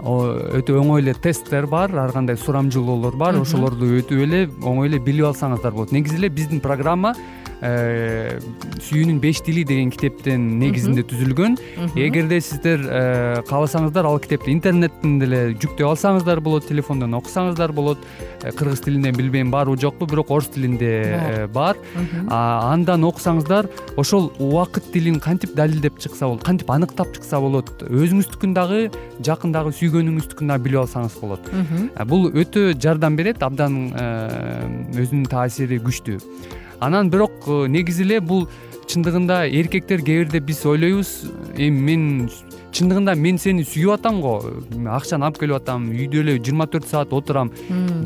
өтө 0.08 0.78
оңой 0.78 1.02
эле 1.02 1.14
тесттер 1.18 1.66
бар 1.68 1.92
ар 1.98 2.12
кандай 2.14 2.38
сурамжылоолор 2.38 3.18
бар 3.18 3.40
ошолорду 3.42 3.90
өтүп 3.98 4.22
эле 4.24 4.46
оңой 4.62 4.92
эле 4.92 5.00
билип 5.00 5.26
алсаңыздар 5.32 5.74
болот. 5.74 5.92
Негизи 5.92 6.20
эле 6.20 6.30
биздин 6.30 6.62
программа 6.62 7.16
сүйүүнүн 7.62 9.20
беш 9.22 9.42
тили 9.46 9.64
деген 9.66 9.90
китептин 9.94 10.44
негизинде 10.62 11.04
түзүлгөн. 11.10 11.58
Эгерде 11.98 12.40
сиздер 12.44 12.84
э, 12.86 13.42
кааласаңыздар 13.50 14.06
ал 14.06 14.20
китепти 14.22 14.54
интернеттен 14.54 15.18
деле 15.22 15.40
жүктөп 15.58 15.88
алсаңыздар 15.90 16.42
болот 16.44 16.68
телефондон 16.70 17.18
окусаңыздар 17.18 17.74
болот. 17.74 18.04
Э, 18.44 18.52
кыргыз 18.52 18.84
тилинен 18.86 19.16
билбейм 19.18 19.52
барбы 19.52 19.78
жокпу 19.82 20.06
бирок 20.06 20.32
орус 20.32 20.52
тилинде 20.54 21.48
бар. 21.54 21.78
андан 22.30 23.04
окусаңыздар 23.04 23.70
ошол 23.98 24.32
убакыт 24.40 24.92
тилин 24.94 25.20
кантип 25.20 25.56
далилдеп 25.56 25.98
чыкса 26.00 26.28
болот 26.28 26.44
кантип 26.44 26.70
аныктап 26.72 27.14
чыкса 27.16 27.40
болот 27.42 27.72
өзүңүздүкүн 27.88 28.54
дагы 28.54 28.92
жакындагы 29.26 29.74
сүйгөнүңүздүкүн 29.80 30.54
дагы 30.54 30.68
билип 30.70 30.84
алсаңыз 30.86 31.18
болот. 31.22 31.50
Бул 32.06 32.30
өтө 32.30 32.70
жардам 32.78 33.18
берет 33.18 33.42
абдан 33.42 33.90
өзүнүн 34.94 35.28
таасири 35.32 35.82
күчтүү 35.82 36.22
анан 36.80 37.10
бирок 37.10 37.32
э, 37.48 37.68
негизи 37.68 38.04
эле 38.04 38.20
бул 38.22 38.48
чындыгында 38.88 39.46
эркектер 39.52 40.02
кээ 40.02 40.24
бирде 40.24 40.40
биз 40.40 40.66
ойлойбуз. 40.66 41.10
Эми 41.58 41.82
мен 41.90 42.04
чындыгында 42.72 43.16
мен 43.20 43.40
сени 43.42 43.66
сүйүп 43.68 43.98
атам 43.98 44.22
го. 44.22 44.38
Акчаны 44.96 45.28
алып 45.28 45.42
келип 45.42 45.60
атам 45.60 45.90
үйдө 45.92 46.24
эле 46.24 46.38
жыйырма 46.40 46.70
төрт 46.72 46.88
саат 46.88 47.14
отурам. 47.14 47.52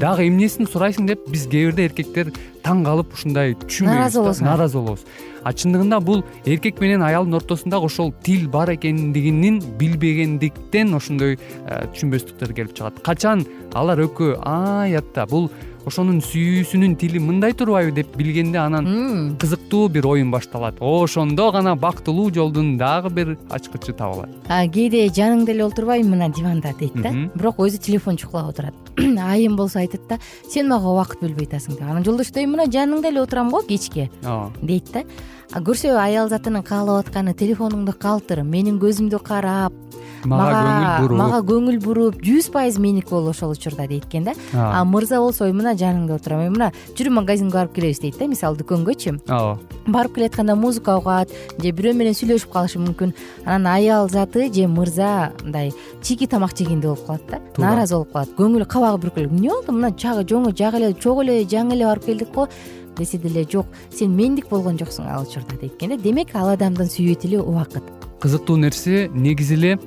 Дагы 0.02 0.28
эмнесин 0.30 0.70
сурайсың 0.70 1.10
деп 1.10 1.28
биз 1.30 1.48
кээ 1.52 1.70
бирде 1.70 1.90
эркектер 1.90 2.32
таң 2.66 2.86
калып 2.86 3.14
ушундай 3.16 3.56
түшүнбөйбүз 3.58 3.92
нааразы 3.92 4.22
болосуң 4.22 4.48
нааразы 4.48 4.78
болобуз 4.80 5.06
а 5.44 5.54
чындыгында 5.54 6.00
бул 6.06 6.24
эркек 6.46 6.80
менен 6.82 7.02
аялдын 7.06 7.40
ортосундагы 7.40 7.90
ошол 7.90 8.14
тил 8.24 8.48
бар 8.50 8.74
экендигинин 8.76 9.60
билбегендиктен 9.80 10.94
ошондой 10.98 11.38
э, 11.38 11.82
түшүнбөстүктөр 11.94 12.54
келип 12.54 12.76
чыгат. 12.78 13.02
Качан? 13.06 13.46
Алар 13.74 14.04
экөө 14.06 14.38
аятта 14.46 15.26
бул 15.30 15.50
ошонун 15.86 16.22
сүйүүсүнүн 16.22 16.96
тили 17.00 17.20
мындай 17.22 17.54
турбайбы 17.58 17.94
деп 17.96 18.14
билгенде 18.18 18.60
анан 18.62 19.36
кызыктуу 19.42 19.88
бир 19.90 20.06
оюн 20.08 20.32
башталат. 20.32 20.78
Ошондо 20.80 21.52
гана 21.52 21.76
бактылуу 21.76 22.30
жолдун 22.34 22.78
дагы 22.78 23.10
бир 23.10 23.38
ачкычы 23.50 23.94
табылат. 23.94 24.30
Кээде 24.48 25.08
жаныңда 25.10 25.56
эле 25.56 25.66
олтурбайбы 25.66 26.10
мына 26.10 26.30
диванда 26.30 26.74
дейт 26.80 26.96
да. 27.02 27.12
Бирок 27.36 27.60
өзү 27.60 27.82
телефон 27.82 28.18
чукулап 28.18 28.54
отурат. 28.54 28.74
Айым 29.00 29.56
болсо 29.56 29.80
айтат 29.80 30.08
да 30.10 30.20
сен 30.50 30.70
мага 30.70 30.92
убакыт 30.92 31.22
бөлбөй 31.24 31.50
атасың 31.50 31.80
деп. 31.80 31.84
Анан 31.90 32.06
жолдошу 32.06 32.34
дейм 32.34 32.56
мына 32.56 32.70
жаныңда 32.70 33.10
эле 33.10 33.22
отурам 33.22 33.50
го 33.50 33.62
кечке 33.62 34.10
ооба. 34.24 34.52
Дейт 34.62 34.92
да 34.94 35.04
көрсө 35.60 35.98
аял 36.00 36.30
затынын 36.32 36.64
каалап 36.64 37.08
атканы 37.08 37.34
телефонуңду 37.36 37.92
калтыр 38.00 38.46
менин 38.48 38.80
көзүмдү 38.80 39.20
карап 39.20 39.74
мага 40.24 40.62
көңүл 40.62 41.02
буруп. 41.02 41.18
мага 41.18 41.40
көңүл 41.50 41.80
буруп 41.84 42.22
жүз 42.24 42.50
пайыз 42.54 42.78
меники 42.80 43.10
бол 43.10 43.28
ошол 43.28 43.52
учурда 43.52 43.88
дейт 43.88 44.06
экен 44.06 44.24
да. 44.24 44.34
А. 44.54 44.84
Мырза 44.86 45.20
болсо 45.20 45.46
ой 45.46 45.52
мына 45.52 45.74
жаныңда 45.76 46.16
отурам 46.16 46.46
мына 46.54 46.72
жүрү 46.96 47.10
магазинге 47.10 47.58
барып 47.58 47.74
келебиз 47.76 48.00
дейт 48.00 48.20
да 48.20 48.28
мисалы 48.28 48.58
дүкөнгөчү 48.62 49.18
ооба 49.28 49.60
барып 49.88 50.16
келатканда 50.16 50.56
музыка 50.56 50.98
угат 50.98 51.30
же 51.58 51.72
бирөө 51.72 51.94
менен 51.98 52.14
сүйлөшүп 52.14 52.52
калышы 52.54 52.80
мүмкүн. 52.80 53.14
Анан 53.46 53.68
аял 53.74 54.10
заты 54.10 54.52
же 54.54 54.68
мырза 54.68 55.32
мындай 55.44 55.74
чийки 56.02 56.28
тамак 56.28 56.56
жегендей 56.56 56.92
болуп 56.92 57.06
калат 57.08 57.22
да 57.30 57.40
нааразы 57.58 57.96
болуп 57.96 58.14
калат. 58.14 58.30
Көңүлү 58.38 58.68
кабагы 58.68 59.02
бүркүлөт 59.02 59.32
эмне 59.32 59.50
болду? 59.50 59.72
Мына 59.72 59.92
чагы 59.98 60.24
жоңу 60.24 60.54
жак 60.56 60.76
эле 60.76 60.94
чогуу 60.94 61.24
эле 61.24 61.44
жаңы 61.46 61.74
эле 61.74 61.86
барып 61.86 62.06
келдик 62.06 62.34
го 62.36 62.48
десе 62.98 63.18
деле 63.18 63.46
жок. 63.50 63.68
Сен 63.92 64.16
мендик 64.16 64.50
болгон 64.50 64.78
жоксуң 64.78 65.08
ал 65.08 65.24
учурда 65.24 65.58
дейт 65.60 65.76
экен 65.76 65.96
да. 65.96 65.98
Демек 65.98 66.36
ал 66.36 66.54
адамдын 66.54 66.92
сүйүү 66.92 67.16
тили 67.22 67.38
убакыт. 67.38 67.84
Кызыктуу 68.22 68.58
нерсе 68.58 69.10
негизи 69.14 69.56
эле 69.56 69.80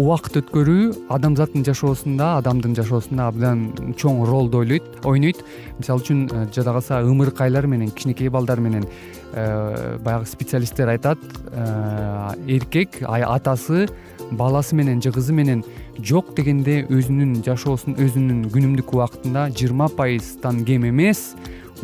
убакыт 0.00 0.40
өткөрүү 0.40 1.08
адамзаттын 1.14 1.64
жашоосунда 1.66 2.34
адамдын 2.40 2.74
жашоосунда 2.74 3.28
абдан 3.30 3.94
чоң 3.98 4.24
ролду 4.26 4.64
ойлойт 4.64 5.06
ойнойт. 5.06 5.44
Мисалы 5.78 6.02
үчүн 6.02 6.24
э, 6.26 6.46
жада 6.54 6.74
калса 6.74 7.00
ымыркайлар 7.06 7.68
менен 7.70 7.92
кичинекей 7.94 8.28
балдар 8.28 8.60
менен 8.60 8.88
э, 9.32 9.98
баягы 10.02 10.26
специалисттер 10.26 10.90
айтат 10.96 11.18
э, 11.52 12.34
эркек 12.48 13.02
атасы 13.02 13.86
баласы 14.30 14.74
менен 14.74 15.00
же 15.02 15.12
кызы 15.12 15.32
менен 15.32 15.64
жок 15.98 16.34
дегенде 16.34 16.82
өзүнүн 16.90 17.44
жашоосун 17.46 17.94
өзүнүн 17.94 18.48
күнүмдүк 18.50 18.94
убакытында 18.96 19.48
жыйырма 19.54 19.88
пайыздан 19.94 20.64
кем 20.64 20.88
эмес 20.88 21.34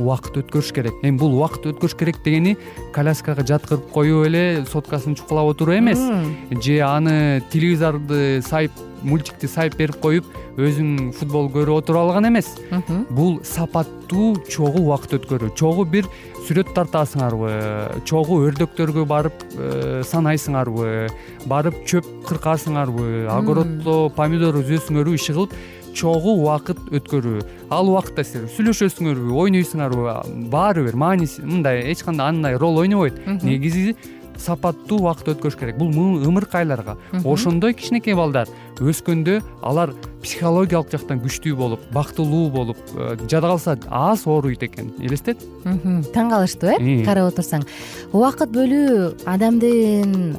убакыт 0.01 0.41
өткөрүш 0.43 0.73
керек. 0.75 0.97
Эми 1.05 1.19
бул 1.21 1.37
убакыт 1.39 1.71
өткөрүш 1.71 1.97
керек 2.01 2.21
дегени 2.25 2.57
коляскага 2.97 3.45
жаткырып 3.47 3.91
коюп 3.95 4.27
эле 4.27 4.65
соткасын 4.71 5.17
чукулап 5.19 5.53
отуруу 5.55 5.77
эмес. 5.79 6.01
Же 6.63 6.81
аны 6.83 7.43
телевизорду 7.53 8.41
сайып 8.43 8.73
мультикти 9.03 9.49
сайып 9.49 9.79
берип 9.79 9.97
коюп 10.01 10.27
өзүң 10.61 11.13
футбол 11.17 11.49
көрүп 11.53 11.81
отуруп 11.81 12.03
алган 12.03 12.29
эмес. 12.29 12.51
Бул 13.11 13.41
сапаттуу 13.45 14.35
чогуу 14.49 14.89
убакыт 14.89 15.17
өткөрүү. 15.21 15.55
Чогуу 15.57 15.87
бир 15.89 16.09
сүрөт 16.47 16.73
тартасыңарбы? 16.77 18.03
Чогуу 18.09 18.43
өрдөктөргө 18.49 19.07
барып 19.09 19.45
э, 19.57 20.03
санайсыңарбы? 20.09 21.09
Барып 21.49 21.85
чөп 21.89 22.09
кыркасыңарбы? 22.29 23.29
Огороддо 23.33 24.09
помидор 24.17 24.61
үзөсүңөрбү 24.61 25.17
иши 25.17 25.37
кылып 25.37 25.55
чогуу 25.95 26.39
убакыт 26.43 26.79
өткөрүү. 26.91 27.43
Ал 27.71 27.91
убакытта 27.91 28.25
силер 28.25 28.49
сүйлөшөсүңөрбү 28.57 29.37
ойнойсуңарбы 29.45 30.49
баары 30.53 30.87
бир 30.87 30.97
мааниси 30.97 31.43
мындай 31.43 31.85
эч 31.93 32.05
кандай 32.07 32.29
андай 32.29 32.57
роль 32.57 32.83
ойнобойт. 32.85 33.21
Негизи 33.43 33.97
сапаттуу 34.41 35.01
убакыт 35.03 35.35
өткөрүш 35.35 35.59
керек. 35.59 35.79
Бул 35.79 36.23
ымыркайларга. 36.25 36.97
Ошондой 37.25 37.75
кичинекей 37.75 38.15
балдар 38.15 38.49
өскөндө 38.81 39.41
алар 39.63 39.93
психологиялык 40.23 40.91
жактан 40.93 41.21
күчтүү 41.23 41.57
болуп 41.57 41.85
бактылуу 41.95 42.51
болуп 42.51 42.79
э, 42.95 43.17
жада 43.29 43.49
калса 43.49 43.77
аз 43.89 44.27
ооруйт 44.27 44.63
экен 44.63 44.93
элестет? 45.01 45.41
Таң 45.65 46.31
калыштуу 46.33 46.75
э 46.77 47.05
карап 47.05 47.33
отурсаң. 47.33 47.65
Убакыт 48.13 48.53
бөлүү 48.53 49.27
адамдын 49.27 50.37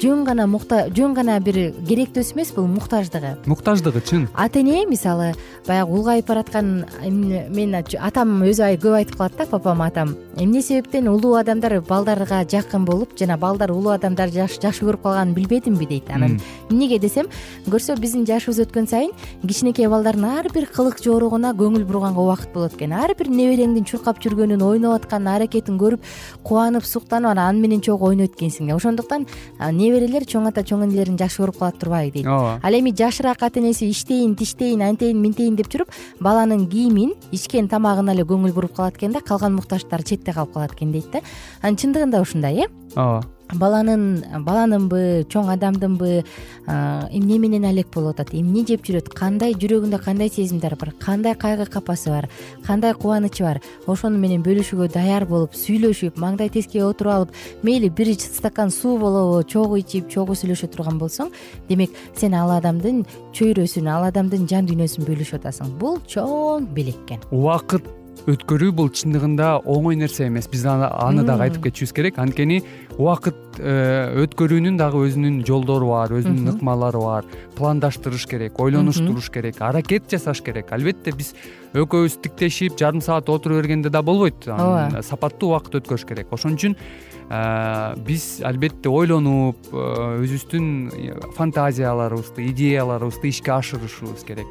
жөн 0.00 0.24
гана 0.24 0.46
жөн 0.94 1.14
гана 1.14 1.38
бир 1.40 1.72
керектөөсү 1.88 2.36
эмес 2.36 2.52
бул 2.52 2.66
муктаждыгы. 2.66 3.36
Муктаждыгы 3.46 4.00
чын. 4.00 4.28
Ата 4.34 4.60
эне 4.60 4.84
мисалы 4.86 5.34
баягы 5.66 5.92
улгайып 5.92 6.26
бараткан 6.26 6.84
мен 7.02 7.74
атам 7.76 8.42
өзү 8.42 8.76
көп 8.82 9.00
айтып 9.00 9.16
калат 9.16 9.36
да 9.38 9.46
папам 9.46 9.82
атам. 9.82 10.16
Эмне 10.36 10.62
себептен 10.62 11.08
улуу 11.08 11.34
адамдар 11.34 11.80
балдарга 11.80 12.44
жакын 12.44 12.84
болуп 12.84 13.16
жана 13.18 13.36
балдар 13.38 13.70
улуу 13.72 13.92
адамдарды 13.94 14.46
жакшы 14.46 14.84
көрүп 14.84 15.02
калганын 15.02 15.34
билбедимби 15.34 15.86
дейт 15.86 16.10
анан 16.10 16.38
эмнеге 16.70 16.98
десем 16.98 17.26
көрсө 17.68 17.98
биздин 18.00 18.26
жашыбыз 18.28 18.62
өткөн 18.66 18.86
сайын 18.86 18.97
кичинекей 19.42 19.88
балдардын 19.88 20.24
ар 20.24 20.48
бир 20.54 20.66
кылык 20.72 21.00
жоругуна 21.02 21.52
көңүл 21.56 21.84
бурганга 21.88 22.20
убакыт 22.22 22.52
болот 22.54 22.74
экен. 22.76 22.92
Ар 22.92 23.14
бир 23.18 23.30
небереңдин 23.30 23.86
чуркап 23.88 24.20
жүргөнүн 24.24 24.62
ойноп 24.64 24.96
аткан 24.98 25.28
аракетин 25.28 25.78
көрүп 25.80 26.04
кубанып 26.44 26.84
суктанып 26.84 27.32
анан 27.32 27.54
аны 27.54 27.62
менен 27.64 27.80
чогуу 27.80 28.10
ойнойт 28.10 28.34
экенсиң. 28.36 28.72
Ошондуктан 28.74 29.26
неберелер 29.60 30.26
чоң 30.28 30.50
ата 30.50 30.64
чоң 30.66 30.84
энелерин 30.88 31.18
жакшы 31.20 31.42
көрүп 31.42 31.58
калат 31.58 31.78
турбайбы 31.78 32.18
дейт. 32.18 32.26
Ооба. 32.26 32.58
Ал 32.62 32.78
эми 32.80 32.92
жашыраак 32.92 33.42
ата 33.42 33.60
энеси 33.60 33.90
иштейин 33.90 34.34
тиштейин 34.36 34.82
антейин 34.82 35.22
мынтейин 35.22 35.56
деп 35.56 35.70
жүрүп 35.72 35.94
баланын 36.20 36.68
кийимин 36.68 37.14
ичкен 37.32 37.68
тамагына 37.68 38.14
эле 38.16 38.26
көңүл 38.28 38.52
буруп 38.52 38.76
калат 38.76 38.98
экен 38.98 39.12
да 39.12 39.20
калган 39.20 39.54
муктаждары 39.56 40.04
четте 40.04 40.32
калып 40.32 40.54
калат 40.54 40.76
экен 40.76 40.92
дейт 40.92 41.10
да. 41.12 41.24
Анан 41.62 41.76
чындыгында 41.76 42.22
ушундай 42.22 42.64
э? 42.66 42.70
Ооба 42.96 43.37
баланын 43.54 44.24
баланынбы 44.44 45.24
чоң 45.32 45.48
адамдынбы 45.54 46.24
эмне 46.68 47.38
менен 47.38 47.64
алек 47.64 47.88
болуп 47.94 48.18
атат 48.18 48.34
эмне 48.36 48.64
жеп 48.68 48.84
жүрөт 48.86 49.08
кандай 49.16 49.54
жүрөгүндө 49.54 50.00
кандай 50.04 50.28
сезимдер 50.28 50.76
бар 50.76 50.92
кандай 51.00 51.34
кайгы 51.34 51.66
капасы 51.66 52.10
бар 52.10 52.28
кандай 52.66 52.94
кубанычы 52.94 53.44
бар 53.44 53.62
ошону 53.86 54.18
менен 54.18 54.42
бөлүшүүгө 54.44 54.90
даяр 54.92 55.24
болуп 55.26 55.56
сүйлөшүп 55.56 56.20
маңдай 56.20 56.52
тескейге 56.52 56.84
отуруп 56.86 57.14
алып 57.14 57.36
мейли 57.62 57.88
бир 57.88 58.12
стакан 58.18 58.70
суу 58.70 58.98
болобу 58.98 59.42
чогуу 59.48 59.80
ичип 59.80 60.10
чогуу 60.12 60.36
сүйлөшө 60.36 60.68
турган 60.74 60.98
болсоң 61.00 61.32
демек 61.68 61.96
сен 62.16 62.34
ал 62.34 62.52
адамдын 62.58 63.04
чөйрөсүн 63.32 63.88
ал 63.92 64.08
адамдын 64.10 64.48
жан 64.50 64.68
дүйнөсүн 64.68 65.08
бөлүшүп 65.08 65.40
атасың. 65.40 65.76
Бул 65.80 66.00
чоң 66.08 66.68
белек 66.74 67.00
экен 67.06 67.24
убакыт 67.30 67.97
өткөрүү 68.28 68.72
бул 68.74 68.88
чындыгында 68.90 69.50
оңой 69.68 69.96
нерсе 70.00 70.26
эмес. 70.26 70.48
Биз 70.50 70.64
аны 70.66 71.24
дагы 71.26 71.46
айтып 71.46 71.68
кетишибиз 71.68 71.92
керек. 71.96 72.18
Анткени 72.18 72.60
убакыт 72.96 73.60
э, 73.60 74.24
өткөрүүнүн 74.24 74.78
дагы 74.80 75.04
өзүнүн 75.06 75.42
жолдору 75.48 75.92
бар 75.92 76.14
өзүнүн 76.18 76.54
ыкмалары 76.54 77.02
бар. 77.02 77.28
Пландаштырыш 77.58 78.26
керек 78.30 78.58
ойлонуштуруш 78.60 79.30
керек 79.34 79.60
аракет 79.62 80.10
жасаш 80.10 80.42
керек. 80.46 80.72
Албетте 80.74 81.14
биз 81.16 81.34
экөөбүз 81.74 82.18
тиктешип 82.24 82.78
жарым 82.80 83.04
саат 83.04 83.28
отура 83.28 83.60
бергенде 83.60 83.90
да 83.90 84.02
болбойт. 84.02 84.48
Ооба. 84.48 85.02
сапаттуу 85.02 85.52
убакыт 85.54 85.80
өткөрүш 85.82 86.08
керек. 86.08 86.32
Ошон 86.32 86.58
үчүн 86.58 86.74
э, 86.74 87.94
биз 88.08 88.40
албетте 88.42 88.90
ойлонуп 88.90 89.70
э, 89.72 89.86
өзүбүздүн 90.24 91.32
фантазияларыбызды 91.38 92.50
идеяларыбызды 92.50 93.30
ишке 93.30 93.56
ашырышыбыз 93.60 94.26
керек 94.26 94.46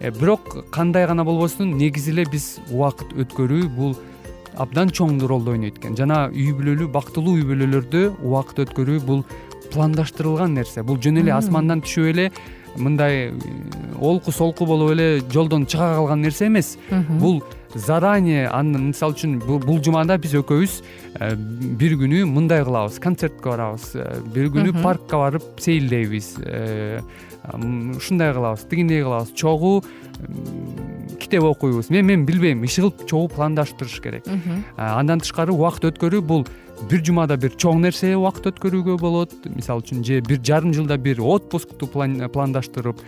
бирок 0.00 0.70
кандай 0.72 1.06
гана 1.06 1.24
болбосун 1.24 1.76
негизи 1.76 2.14
эле 2.14 2.24
биз 2.30 2.58
убакыт 2.70 3.12
өткөрүү 3.12 3.68
бул 3.76 3.96
абдан 4.60 4.90
чоң 4.90 5.20
ролду 5.28 5.52
ойнойт 5.52 5.78
экен. 5.78 5.96
Жана 5.98 6.28
үй 6.32 6.54
бүлөлүү 6.56 6.88
бактылуу 6.92 7.36
үй 7.38 7.44
бүлөлөрдө 7.48 8.06
убакыт 8.24 8.64
өткөрүү 8.64 9.02
бул 9.04 9.24
пландаштырылган 9.70 10.56
нерсе. 10.56 10.82
Бул 10.82 10.98
жөн 11.02 11.20
эле 11.22 11.34
асмандан 11.36 11.84
түшүп 11.84 12.10
эле 12.14 12.30
мындай 12.76 13.30
э, 13.30 13.32
олку 13.98 14.32
солку 14.32 14.66
болуп 14.66 14.92
эле 14.94 15.20
жолдон 15.30 15.66
чыга 15.66 15.94
калган 15.96 16.22
нерсе 16.22 16.46
эмес. 16.46 16.76
Бул 17.20 17.42
заранее 17.74 18.48
аны 18.48 18.78
мисалы 18.90 19.14
үчүн 19.14 19.38
бул 19.44 19.82
жумада 19.84 20.18
биз 20.18 20.34
экөөбүз 20.34 20.76
э, 21.20 21.34
бир 21.78 21.96
күнү 22.00 22.24
мындай 22.26 22.64
кылабыз 22.66 22.98
концертке 23.02 23.52
барабыз 23.52 23.92
бир 24.34 24.50
күнү 24.54 24.74
паркка 24.82 25.20
барып 25.22 25.60
сейилдейбиз 25.62 26.34
ушундай 27.54 28.32
кылабыз 28.32 28.66
тигиндей 28.70 29.02
кылабыз. 29.02 29.32
Чогуу 29.34 29.82
китеп 31.20 31.44
окуйбуз. 31.44 31.90
Мен 31.90 32.06
мен 32.06 32.26
билбейм 32.26 32.64
иши 32.64 32.82
кылып 32.82 33.06
чогуу 33.06 33.28
пландаштырыш 33.28 34.00
керек. 34.00 34.24
Андан 34.76 35.20
тышкары 35.20 35.52
убакыт 35.52 35.90
өткөрүү 35.92 36.20
бул 36.20 36.46
бир 36.88 37.02
жумада 37.04 37.36
бир 37.36 37.52
чоң 37.60 37.82
нерсе 37.84 38.14
убакыт 38.16 38.46
өткөрүүгө 38.52 38.96
болот. 39.00 39.34
Мисалы 39.54 39.84
үчүн 39.84 40.04
же 40.04 40.20
бир 40.24 40.40
жарым 40.40 40.72
жылда 40.72 40.96
бир 40.96 41.20
отпускту 41.20 41.86
пландаштырып 41.86 43.02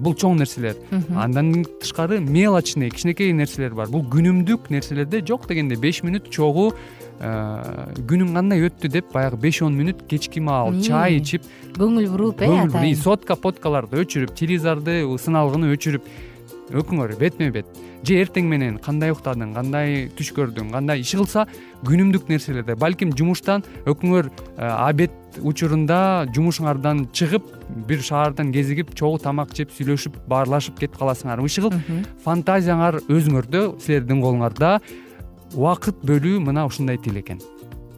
бул 0.00 0.14
чоң 0.18 0.40
нерселер. 0.42 0.76
Андан 1.14 1.64
тышкары 1.80 2.20
мелочный 2.20 2.90
кичинекей 2.90 3.32
нерселер 3.32 3.74
бар. 3.74 3.88
Бул 3.88 4.02
күнүмдүк 4.02 4.70
нерселерде 4.70 5.22
жок 5.26 5.46
дегенде 5.48 5.78
беш 5.78 6.02
мүнөт 6.02 6.30
чогуу 6.30 6.72
күнүң 7.20 8.34
кандай 8.34 8.64
өттү 8.66 8.90
деп 8.90 9.12
баягы 9.14 9.38
беш 9.40 9.62
он 9.62 9.76
мүнөт 9.78 10.04
кечки 10.10 10.40
маал 10.40 10.74
чай 10.82 11.20
ичип 11.20 11.46
көңүл 11.78 12.10
буруп 12.10 12.42
э 12.42 12.50
атайын. 12.66 12.96
сотка 12.96 13.36
поткаларды 13.36 14.02
өчүрүп 14.02 14.34
телевизорду 14.34 15.18
сыналгыны 15.18 15.74
өчүрүп. 15.76 16.02
Өкүңөр 16.64 17.18
бетме 17.20 17.50
бет. 17.52 17.66
Же 18.04 18.16
эртең 18.20 18.48
менен 18.48 18.78
кандай 18.80 19.12
уктадың 19.12 19.52
кандай 19.52 20.08
түш 20.16 20.30
көрдүң 20.36 20.70
кандай 20.72 21.00
иш 21.00 21.12
кылса 21.12 21.44
күнүмдүк 21.84 22.28
нерселерде. 22.28 22.74
Балким 22.76 23.12
жумуштан 23.16 23.62
өкүңөр 23.84 24.30
э, 24.56 24.64
обед 24.64 25.12
учурунда 25.42 26.26
жумушуңардан 26.34 27.06
чыгып 27.12 27.46
бир 27.88 28.00
шаардан 28.00 28.52
кезигип 28.52 28.94
чогуу 28.96 29.18
тамак 29.18 29.52
жеп 29.56 29.72
сүйлөшүп 29.76 30.22
баарлашып 30.28 30.80
кетип 30.80 30.96
каласыңар. 31.00 31.44
Иши 31.44 31.64
кылып 31.64 32.08
фантазияңар 32.24 33.02
өзүңөрдө 33.08 33.64
силердин 33.84 34.24
колуңарда 34.24 34.78
убакыт 35.54 36.02
бөлүү 36.04 36.42
мына 36.44 36.66
ушундай 36.68 36.98
тил 36.98 37.16
экен. 37.18 37.40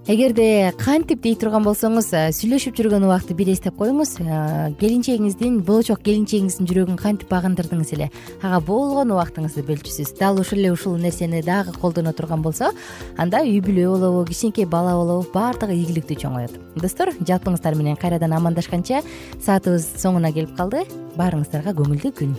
Эгерде 0.06 0.72
кантип 0.78 1.18
дей 1.18 1.34
турган 1.34 1.64
болсоңуз 1.66 2.12
э, 2.14 2.20
сүйлөшүп 2.30 2.76
жүргөн 2.78 3.02
убакытты 3.08 3.34
бир 3.34 3.48
эстеп 3.50 3.74
коюңуз 3.74 4.12
э, 4.22 4.68
келинчегиңиздин 4.78 5.56
болочок 5.66 6.04
келинчегиңиздин 6.06 6.68
жүрөгүн 6.70 7.00
кантип 7.00 7.32
багындырдыңыз 7.34 7.90
эле. 7.96 8.06
Ага 8.38 8.60
болгон 8.68 9.10
убактыңызды 9.16 9.64
бөлчүсүз. 9.66 10.12
Дал 10.20 10.38
ушул 10.38 10.60
эле 10.62 10.70
ушул 10.70 10.94
нерсени 10.94 11.40
дагы 11.42 11.74
колдоно 11.74 12.12
турган 12.14 12.44
болсо 12.44 12.70
анда 13.18 13.40
үй 13.42 13.58
бүлө 13.58 13.96
болобу 13.96 14.28
кичинекей 14.28 14.68
бала 14.70 14.94
болобу 14.94 15.26
баардыгы 15.34 15.74
ийгиликтүү 15.74 16.20
чоңоет. 16.22 16.54
Достор 16.78 17.10
жалпыңыздар 17.18 17.74
менен 17.74 17.98
кайрадан 17.98 18.36
амандашканча 18.38 19.02
саатыбыз 19.42 19.90
соңуна 19.98 20.30
келип 20.30 20.54
калды. 20.54 20.84
Баарыңыздарга 21.18 21.74
көңүлдүү 21.82 22.14
күн 22.22 22.38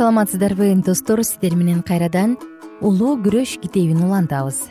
саламатсыздарбы 0.00 0.74
достор. 0.76 1.22
Сиздер 1.22 1.54
менен 1.54 1.82
кайрадан 1.82 2.38
улуу 2.80 3.18
күрөш 3.20 3.58
китебин 3.60 4.00
улантабыз. 4.00 4.70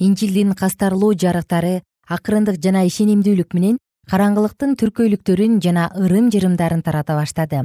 Инжилдин 0.00 0.54
кастарлуу 0.58 1.12
жарыктары 1.14 1.84
акырындык 2.08 2.58
жана 2.58 2.82
ишенимдүүлүк 2.88 3.54
менен 3.54 3.78
караңгылыктын 4.10 4.74
түркөйлүктөрүн 4.82 5.62
жана 5.62 5.86
ырым 6.02 6.32
жырымдарын 6.34 6.82
тарата 6.82 7.14
баштады. 7.14 7.62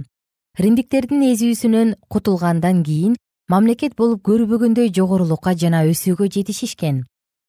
Римдиктердин 0.61 1.25
эзүүсүнөн 1.31 1.97
кутулгандан 2.07 2.85
кийин 2.85 3.17
мамлекет 3.49 3.97
болуп 3.97 4.21
көрбөгөндөй 4.21 4.93
жогорулукка 4.93 5.57
жана 5.57 5.87
өсүүгө 5.89 6.29
жетишишкен. 6.29 7.05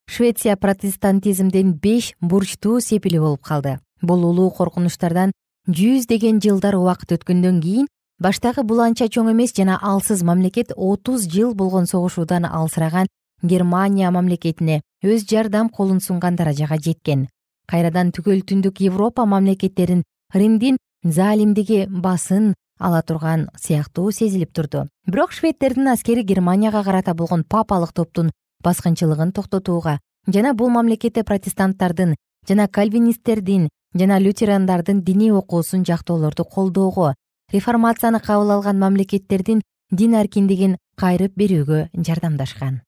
Швеция 0.08 0.56
протестантизмдин 0.56 1.76
беш 1.76 2.14
бурчтуу 2.22 2.80
сепили 2.80 3.18
болуп 3.18 3.44
калды. 3.44 3.80
Бул 4.00 4.24
улуу 4.24 4.48
коркунучтардан 4.48 5.36
жүздеген 5.68 6.40
жылдар 6.40 6.80
убакыт 6.80 7.20
өткөндөн 7.20 7.60
кийин 7.60 7.92
баштагы 8.22 8.62
бул 8.62 8.80
анча 8.84 9.08
чоң 9.10 9.32
эмес 9.32 9.52
жана 9.56 9.78
алсыз 9.82 10.22
мамлекет 10.22 10.72
отуз 10.76 11.26
жыл 11.34 11.54
болгон 11.58 11.88
согушуудан 11.90 12.44
алсыраган 12.46 13.08
германия 13.42 14.10
мамлекетине 14.14 14.82
өз 15.02 15.24
жардам 15.30 15.68
колун 15.68 16.00
сунган 16.00 16.36
даражага 16.36 16.78
жеткен. 16.78 17.26
Кайрадан 17.66 18.12
түгөл 18.14 18.44
түндүк 18.46 18.78
европа 18.86 19.24
мамлекеттерин 19.26 20.04
римдин 20.34 20.78
заалимдиги 21.02 21.86
басын 21.88 22.54
ала 22.78 23.02
турган 23.02 23.48
сыяктуу 23.58 24.12
сезилип 24.12 24.52
турду. 24.52 24.86
Бирок 25.06 25.32
шведтердин 25.32 25.88
аскери 25.88 26.22
германияга 26.22 26.84
карата 26.84 27.14
болгон 27.14 27.42
папалык 27.42 27.92
топтун 27.92 28.30
баскынчылыгын 28.62 29.32
токтотууга 29.32 29.98
жана 30.28 30.54
бул 30.54 30.70
мамлекетте 30.70 31.24
протестанттардын 31.24 32.14
жана 32.48 32.68
кальвинисттердин 32.68 33.68
жана 33.94 34.20
лютерандардын 34.20 35.02
диний 35.02 35.32
окуусун 35.32 35.84
жактоолорду 35.84 36.44
колдоого 36.44 37.14
реформацияны 37.52 38.20
кабыл 38.20 38.50
алган 38.56 38.78
мамлекеттердин 38.78 39.62
дин 39.90 40.14
аркиндигин 40.16 40.78
кайрып 40.96 41.36
берүүгө 41.36 41.88
жардамдашкан. 41.92 42.80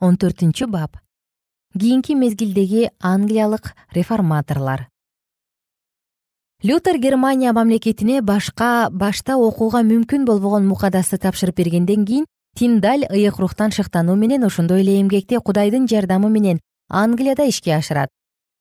Он 0.00 0.16
төртүнчү 0.16 0.68
бап. 0.70 0.98
Кийинки 1.78 2.14
мезгилдеги 2.14 2.90
англиялык 3.00 3.74
реформаторлор. 3.92 4.88
Лютер 6.62 6.98
германия 6.98 7.52
мамлекетине 7.52 8.22
башка 8.22 8.88
башта 8.90 9.36
окууга 9.36 9.82
мүмкүн 9.84 10.24
болбогон 10.24 10.66
мукадасты 10.66 11.18
тапшырып 11.18 11.56
бергенден 11.56 12.06
кийин 12.06 12.24
тиндаль 12.56 13.04
ыйык 13.10 13.36
рухтан 13.38 13.70
шыктануу 13.70 14.16
менен 14.16 14.44
ошондой 14.44 14.80
эле 14.80 15.00
эмгекти 15.00 15.36
кудайдын 15.36 15.86
жардамы 15.86 16.30
менен 16.30 16.60
англияда 16.88 17.44
ишке 17.48 17.74
ашырат. 17.74 18.08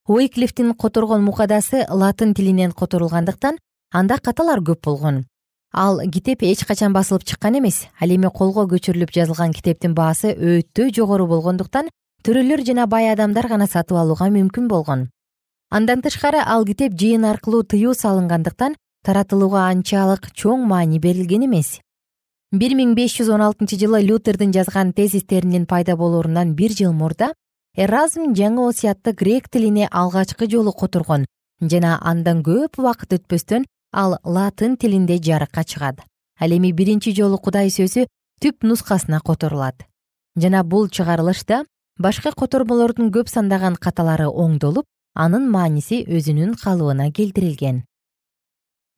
Уйклифтин 0.07 0.73
которгон 0.73 1.23
мукадасы 1.23 1.85
латын 1.89 2.33
тилинен 2.33 2.71
которулгандыктан 2.71 3.57
анда 3.91 4.17
каталар 4.17 4.59
көп 4.59 4.83
болгон. 4.85 5.25
Ал 5.73 5.99
китеп 6.09 6.43
эч 6.43 6.65
качан 6.65 6.93
басылып 6.93 7.23
чыккан 7.23 7.59
эмес. 7.59 7.87
Ал 7.99 8.09
эми 8.09 8.29
колго 8.31 8.63
көчүрүлүп 8.71 9.11
жазылган 9.11 9.51
китептин 9.51 9.93
баасы 9.93 10.31
өтө 10.33 10.89
жогору 10.95 11.27
болгондуктан 11.27 11.89
төрөлөр 12.23 12.63
жана 12.65 12.87
бай 12.87 13.11
адамдар 13.11 13.47
гана 13.47 13.67
сатып 13.67 13.97
алууга 13.97 14.29
мүмкүн 14.29 14.67
болгон. 14.67 15.09
Андан 15.69 16.01
тышкары 16.01 16.39
ал 16.45 16.65
китеп 16.65 16.93
жыйын 16.93 17.25
аркылуу 17.25 17.63
тыюу 17.63 17.93
салынгандыктан 17.93 18.75
таратылууга 19.03 19.67
анчалык 19.69 20.31
чоң 20.33 20.65
маани 20.65 20.99
берилген 20.99 21.45
эмес. 21.45 21.79
бир 22.51 22.75
миң 22.77 22.93
беш 22.95 23.17
жүз 23.19 23.29
он 23.35 23.41
алтынчы 23.41 23.77
жылы 23.79 24.01
лютердин 24.01 24.53
жазган 24.55 24.93
тезистеринин 24.93 25.65
пайда 25.65 25.95
болоорунан 25.99 26.53
бир 26.55 26.71
жыл 26.71 26.93
мурда 26.93 27.33
эразм 27.75 28.33
жаңы 28.39 28.69
осуятты 28.69 29.11
грек 29.11 29.49
тилине 29.49 29.89
алгачкы 29.91 30.47
жолу 30.51 30.71
которгон 30.71 31.25
жана 31.61 31.97
андан 32.01 32.43
көп 32.43 32.79
убакыт 32.79 33.17
өтпөстөн 33.17 33.65
ал 33.95 34.17
латын 34.23 34.75
тилинде 34.77 35.17
жарыкка 35.17 35.63
чыгат. 35.63 36.01
Ал 36.39 36.51
эми 36.51 36.71
биринчи 36.71 37.15
жолу 37.15 37.37
кудай 37.39 37.69
сөзү 37.69 38.05
түп 38.41 38.63
нускасына 38.67 39.21
которулат. 39.23 39.87
Жана 40.35 40.63
бул 40.63 40.89
чыгарылышта 40.89 41.63
башка 41.97 42.31
котормолордун 42.31 43.11
көп 43.11 43.31
сандаган 43.31 43.75
каталары 43.75 44.27
оңдолуп 44.27 44.85
анын 45.15 45.47
мааниси 45.49 46.03
өзүнүн 46.03 46.57
калыбына 46.59 47.11
келтирилген. 47.11 47.83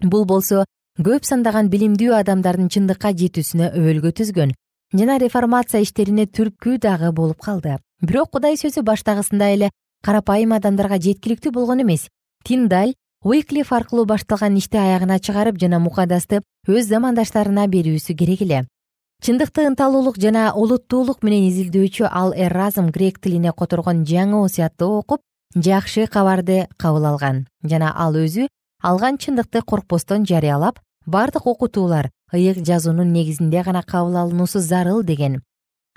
Бул 0.01 0.25
болсо 0.25 0.65
көп 0.97 1.25
сандаган 1.29 1.69
билимдүү 1.69 2.15
адамдардын 2.17 2.71
чындыкка 2.73 3.13
жетүүсүнө 3.13 3.69
өбөлгө 3.77 4.12
түзгөн 4.17 4.55
жана 4.97 5.19
реформация 5.21 5.81
иштерине 5.86 6.25
түрткү 6.25 6.79
дагы 6.81 7.12
болуп 7.12 7.41
калды. 7.41 7.77
Бирок 8.01 8.31
кудай 8.33 8.57
сөзү 8.57 8.81
баштагысындай 8.81 9.53
эле 9.57 9.69
карапайым 10.01 10.53
адамдарга 10.57 10.97
жеткиликтүү 10.97 11.51
болгон 11.51 11.83
эмес. 11.86 12.07
Тиндаль 12.43 12.93
уиклиф 13.23 13.73
аркылуу 13.73 14.06
башталган 14.06 14.58
ишти 14.58 14.77
аягына 14.77 15.19
чыгарып 15.19 15.58
жана 15.60 15.80
мукадасты 15.80 16.41
өз 16.67 16.88
замандаштарына 16.88 17.67
берүүсү 17.67 18.15
керек 18.15 18.41
эле. 18.41 18.65
Чындыкты 19.23 19.65
ынталуулук 19.65 20.19
жана 20.21 20.51
олуттуулук 20.53 21.23
менен 21.23 21.47
изилдөөчү 21.49 22.06
ал 22.12 22.34
эразм 22.34 22.91
грек 22.93 23.17
тилине 23.19 23.51
которгон 23.51 24.03
жаңы 24.06 24.43
осуятты 24.45 24.86
окуп 24.86 25.21
жакшы 25.56 26.06
кабарды 26.06 26.67
кабыл 26.77 27.06
алган 27.10 27.47
жана 27.63 27.93
ал 27.97 28.13
өзү 28.13 28.47
алган 28.84 29.17
чындыкты 29.17 29.62
коркпостон 29.62 30.25
жарыялап 30.25 30.80
бардык 31.08 31.47
окутуулар 31.47 32.12
ыйык 32.34 32.63
жазуунун 32.63 33.12
негизинде 33.13 33.63
гана 33.63 33.82
кабыл 33.82 34.17
алынуусу 34.17 34.60
зарыл 34.60 35.03
деген. 35.03 35.41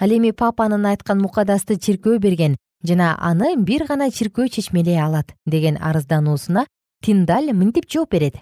Ал 0.00 0.08
эми 0.08 0.30
папанын 0.30 0.86
айткан 0.86 1.20
мукадасты 1.20 1.76
чиркөө 1.76 2.18
берген 2.18 2.56
жана 2.82 3.16
аны 3.20 3.56
бир 3.56 3.84
гана 3.84 4.10
чиркөө 4.10 4.48
чечмелей 4.48 4.98
алат 4.98 5.34
деген 5.44 5.76
арыздануусуна 5.76 6.64
тиндаль 7.00 7.52
мынтип 7.56 7.88
жооп 7.88 8.12
берет. 8.12 8.36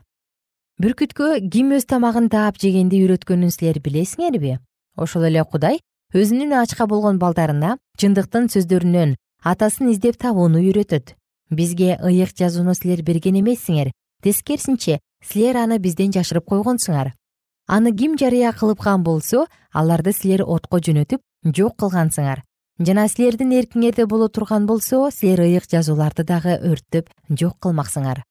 Бүркүткө 0.82 1.38
ким 1.50 1.70
өз 1.76 1.86
тамагын 1.90 2.28
таап 2.30 2.58
жегенди 2.58 2.98
үйрөткөнүн 3.04 3.52
силер 3.54 3.78
билесиңерби 3.82 4.58
ошол 4.98 5.28
эле 5.28 5.44
кудай 5.46 5.78
өзүнүн 6.14 6.54
ачка 6.58 6.86
болгон 6.90 7.20
балдарына 7.22 7.76
чындыктын 8.02 8.48
сөздөрүнөн 8.50 9.14
атасын 9.46 9.92
издеп 9.92 10.18
табууну 10.18 10.58
үйрөтөт. 10.58 11.14
Бизге 11.50 11.96
ыйык 12.02 12.34
жазууну 12.38 12.74
силер 12.74 13.02
берген 13.02 13.38
эмессиңер. 13.40 13.92
Тескерисинче 14.22 14.98
силер 15.24 15.56
аны 15.62 15.78
бизден 15.78 16.10
жашырып 16.12 16.46
койгонсуңар. 16.50 17.14
Аны 17.68 17.94
ким 17.94 18.16
жарыя 18.18 18.52
кылыпкан 18.52 19.04
болсо 19.04 19.46
аларды 19.72 20.12
силер 20.12 20.42
отко 20.42 20.80
жөнөтүп 20.82 21.22
жок 21.54 21.76
кылгансыңар. 21.78 22.42
Жана 22.78 23.06
силердин 23.08 23.52
эркиңерде 23.52 24.06
боло 24.06 24.28
турган 24.28 24.66
болсо 24.66 25.10
силер 25.10 25.46
ыйык 25.46 25.70
жазууларды 25.70 26.24
дагы 26.24 26.58
өрттөп 26.58 27.10
жок 27.30 27.58
кылмаксыңар 27.62 28.24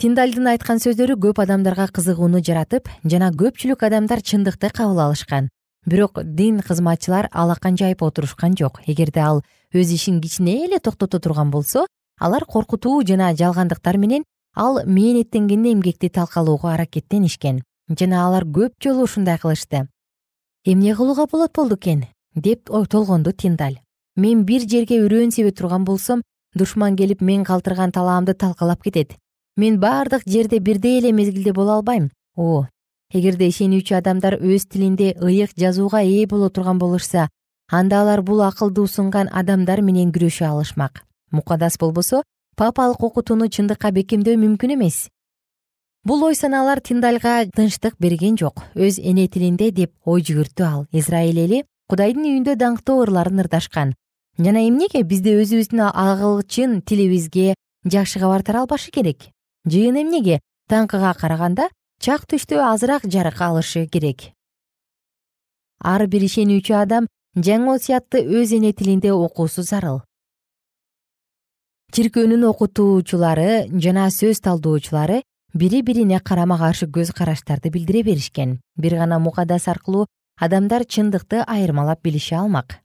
тиндальдын 0.00 0.46
айткан 0.48 0.78
сөздөрү 0.80 1.18
көп 1.20 1.42
адамдарга 1.42 1.84
кызыгууну 1.92 2.40
жаратып 2.40 2.86
жана 3.04 3.26
көпчүлүк 3.36 3.82
адамдар 3.84 4.22
чындыкты 4.24 4.70
кабыл 4.72 5.02
алышкан. 5.04 5.50
Бирок 5.84 6.22
дин 6.24 6.62
кызматчылар 6.64 7.28
алакан 7.30 7.76
жайып 7.76 8.00
отурушкан 8.06 8.56
жок. 8.56 8.80
Эгерде 8.86 9.20
ал 9.20 9.42
өз 9.74 9.92
ишин 9.92 10.22
кичине 10.22 10.64
эле 10.64 10.78
токтото 10.80 11.20
турган 11.20 11.50
болсо 11.50 11.84
алар 12.18 12.46
коркутуу 12.46 13.02
жана 13.04 13.34
жалгандыктар 13.36 13.98
менен 13.98 14.24
ал 14.56 14.80
мээнеттенгенде 14.86 15.74
эмгекти 15.74 16.08
талкалоого 16.08 16.72
аракеттенишкен 16.72 17.60
жана 17.90 18.24
алар 18.24 18.48
көп 18.48 18.80
жолу 18.82 19.04
ушундай 19.04 19.36
кылышты. 19.36 19.86
Эмне 20.64 20.96
кылууга 20.96 21.26
болот 21.30 21.52
болду 21.52 21.76
экен 21.76 22.06
деп 22.34 22.70
толгонду 22.88 23.32
тиндаль 23.32 23.82
мен 24.16 24.44
бир 24.44 24.62
жерге 24.62 25.04
үрөөн 25.04 25.30
себе 25.30 25.52
турган 25.52 25.84
болсом 25.84 26.22
душман 26.54 26.96
келип 26.96 27.20
мен 27.20 27.44
калтырган 27.44 27.92
талаамды 27.92 28.32
талкалап 28.32 28.82
кетет 28.82 29.18
мен 29.60 29.78
бардык 29.80 30.22
жерде 30.26 30.58
бирдей 30.58 30.98
эле 30.98 31.12
мезгилде 31.12 31.52
боло 31.52 31.76
албайм. 31.76 32.10
О 32.36 32.66
эгерде 33.12 33.48
ишенүүчү 33.50 33.94
адамдар 33.98 34.38
өз 34.40 34.66
тилинде 34.70 35.12
ыйык 35.20 35.52
жазууга 35.58 36.00
ээ 36.00 36.26
боло 36.26 36.48
турган 36.48 36.78
болушса 36.78 37.28
анда 37.68 38.00
алар 38.02 38.22
бул 38.22 38.40
акылды 38.42 38.80
усунган 38.80 39.28
адамдар 39.32 39.82
менен 39.82 40.12
күрөшө 40.12 40.46
алышмак. 40.46 41.04
Мукадас 41.30 41.76
болбосо 41.78 42.22
папалык 42.56 43.02
окутууну 43.02 43.48
чындыкка 43.48 43.90
бекемдөө 43.90 44.36
мүмкүн 44.44 44.74
эмес. 44.76 45.08
Бул 46.04 46.22
ой 46.24 46.34
санаалар 46.34 46.80
тиндальга 46.80 47.44
тынчтык 47.54 47.98
берген 47.98 48.38
жок. 48.38 48.62
Өз 48.74 48.98
эне 48.98 49.28
тилинде 49.28 49.70
деп 49.70 49.92
ой 50.04 50.22
жүгүрттү 50.22 50.64
ал. 50.64 50.86
Израиль 50.92 51.44
эли 51.44 51.64
кудайдын 51.90 52.24
үйүндө 52.24 52.54
даңктуу 52.56 53.02
ырларын 53.02 53.42
ырдашкан 53.42 53.94
жана 54.38 54.62
эмнеге 54.62 55.02
бизде 55.02 55.34
өзүбүздүн 55.42 55.82
агылчын 55.90 56.80
тилибизге 56.86 57.54
жакшы 57.84 58.22
кабар 58.22 58.44
таралбашы 58.46 58.92
керек 58.94 59.26
жыйын 59.66 60.00
эмнеге? 60.02 60.40
Таңкыга 60.70 61.14
караганда 61.18 61.68
чак 62.00 62.26
түштө 62.30 62.60
азыраак 62.64 63.04
жарык 63.04 63.40
алышы 63.42 63.86
керек. 63.86 64.30
Ар 65.80 66.06
бир 66.06 66.22
ишенүүчү 66.24 66.76
адам 66.76 67.08
жаңы 67.36 67.74
осуятты 67.74 68.22
өз 68.22 68.54
эне 68.56 68.72
тилинде 68.72 69.12
окуусу 69.12 69.62
зарыл. 69.62 70.02
Чиркөөнүн 71.90 72.44
окутуучулары 72.46 73.66
жана 73.82 74.06
сөз 74.14 74.40
талдоочулары 74.44 75.22
бири 75.54 75.82
бирине 75.82 76.20
карама 76.20 76.58
каршы 76.58 76.86
көз 76.86 77.10
караштарды 77.16 77.70
билдире 77.70 78.02
беришкен. 78.02 78.60
Бир 78.76 78.96
гана 78.96 79.18
мукадас 79.18 79.66
аркылуу 79.68 80.06
адамдар 80.38 80.84
чындыкты 80.84 81.42
айырмалап 81.46 82.02
билише 82.02 82.36
алмак. 82.36 82.78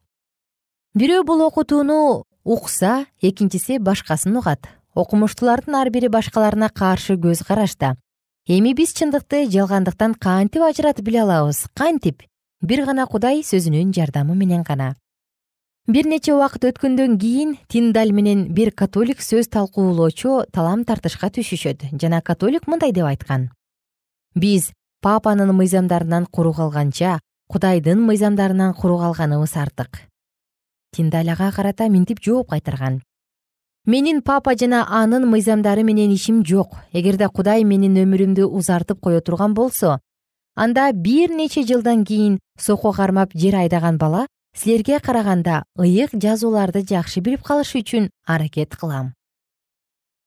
Бирөө 0.95 1.23
бул 1.23 1.45
окутууну 1.45 2.23
укса 2.43 3.05
экинчиси 3.21 3.77
башкасын 3.77 4.37
угат 4.37 4.69
окумуштуулардын 4.95 5.75
ар 5.75 5.91
бири 5.93 6.09
башкаларына 6.09 6.69
каршы 6.69 7.15
көз 7.19 7.43
карашта 7.47 7.95
эми 8.47 8.73
биз 8.73 8.93
чындыкты 8.97 9.45
жалгандыктан 9.51 10.15
кантип 10.15 10.63
ажыратып 10.63 11.05
биле 11.05 11.21
алабыз? 11.23 11.65
Кантип? 11.73 12.23
Бир 12.61 12.85
гана 12.85 13.05
кудай 13.05 13.43
сөзүнүн 13.43 13.91
жардамы 13.93 14.35
менен 14.35 14.63
гана. 14.63 14.95
Бир 15.87 16.07
нече 16.09 16.33
убакыт 16.33 16.65
өткөндөн 16.71 17.19
кийин 17.19 17.57
тиндаль 17.67 18.11
менен 18.11 18.47
бир 18.53 18.71
католик 18.71 19.21
сөз 19.21 19.51
талкуулоочу 19.53 20.45
талам 20.51 20.85
тартышка 20.85 21.29
түшүшөт. 21.29 21.91
Жана 22.01 22.21
католик 22.21 22.65
мындай 22.67 22.91
деп 22.91 23.05
айткан. 23.05 23.51
Биз 24.33 24.71
папанын 25.01 25.53
мыйзамдарынан 25.53 26.25
куру 26.25 26.53
калганча 26.53 27.19
кудайдын 27.47 27.99
мыйзамдарынан 28.01 28.73
куру 28.73 28.97
калганыбыз 28.97 29.53
артык 29.63 29.99
тиндаль 30.95 31.29
ага 31.29 31.51
карата 31.51 31.85
мынтип 31.93 32.19
жооп 32.25 32.49
кайтарган 32.49 33.01
менин 33.85 34.21
папа 34.21 34.55
жана 34.55 34.85
анын 34.89 35.27
мыйзамдары 35.29 35.83
менен 35.83 36.11
ишим 36.13 36.43
жок. 36.45 36.75
Эгерде 36.91 37.27
кудай 37.29 37.63
менин 37.63 37.95
өмүрүмдү 38.03 38.45
узартып 38.45 38.99
кое 39.01 39.21
турган 39.21 39.53
болсо 39.53 39.99
анда 40.55 40.91
бир 40.93 41.29
нече 41.29 41.63
жылдан 41.63 42.05
кийин 42.05 42.39
сокко 42.57 42.91
кармап 42.93 43.31
жер 43.33 43.55
айдаган 43.55 43.97
бала 43.97 44.27
силерге 44.55 44.99
караганда 44.99 45.63
ыйык 45.77 46.11
жазууларды 46.13 46.81
жакшы 46.81 47.21
билип 47.21 47.43
калышы 47.43 47.79
үчүн 47.79 48.09
аракет 48.25 48.75
кылам. 48.75 49.13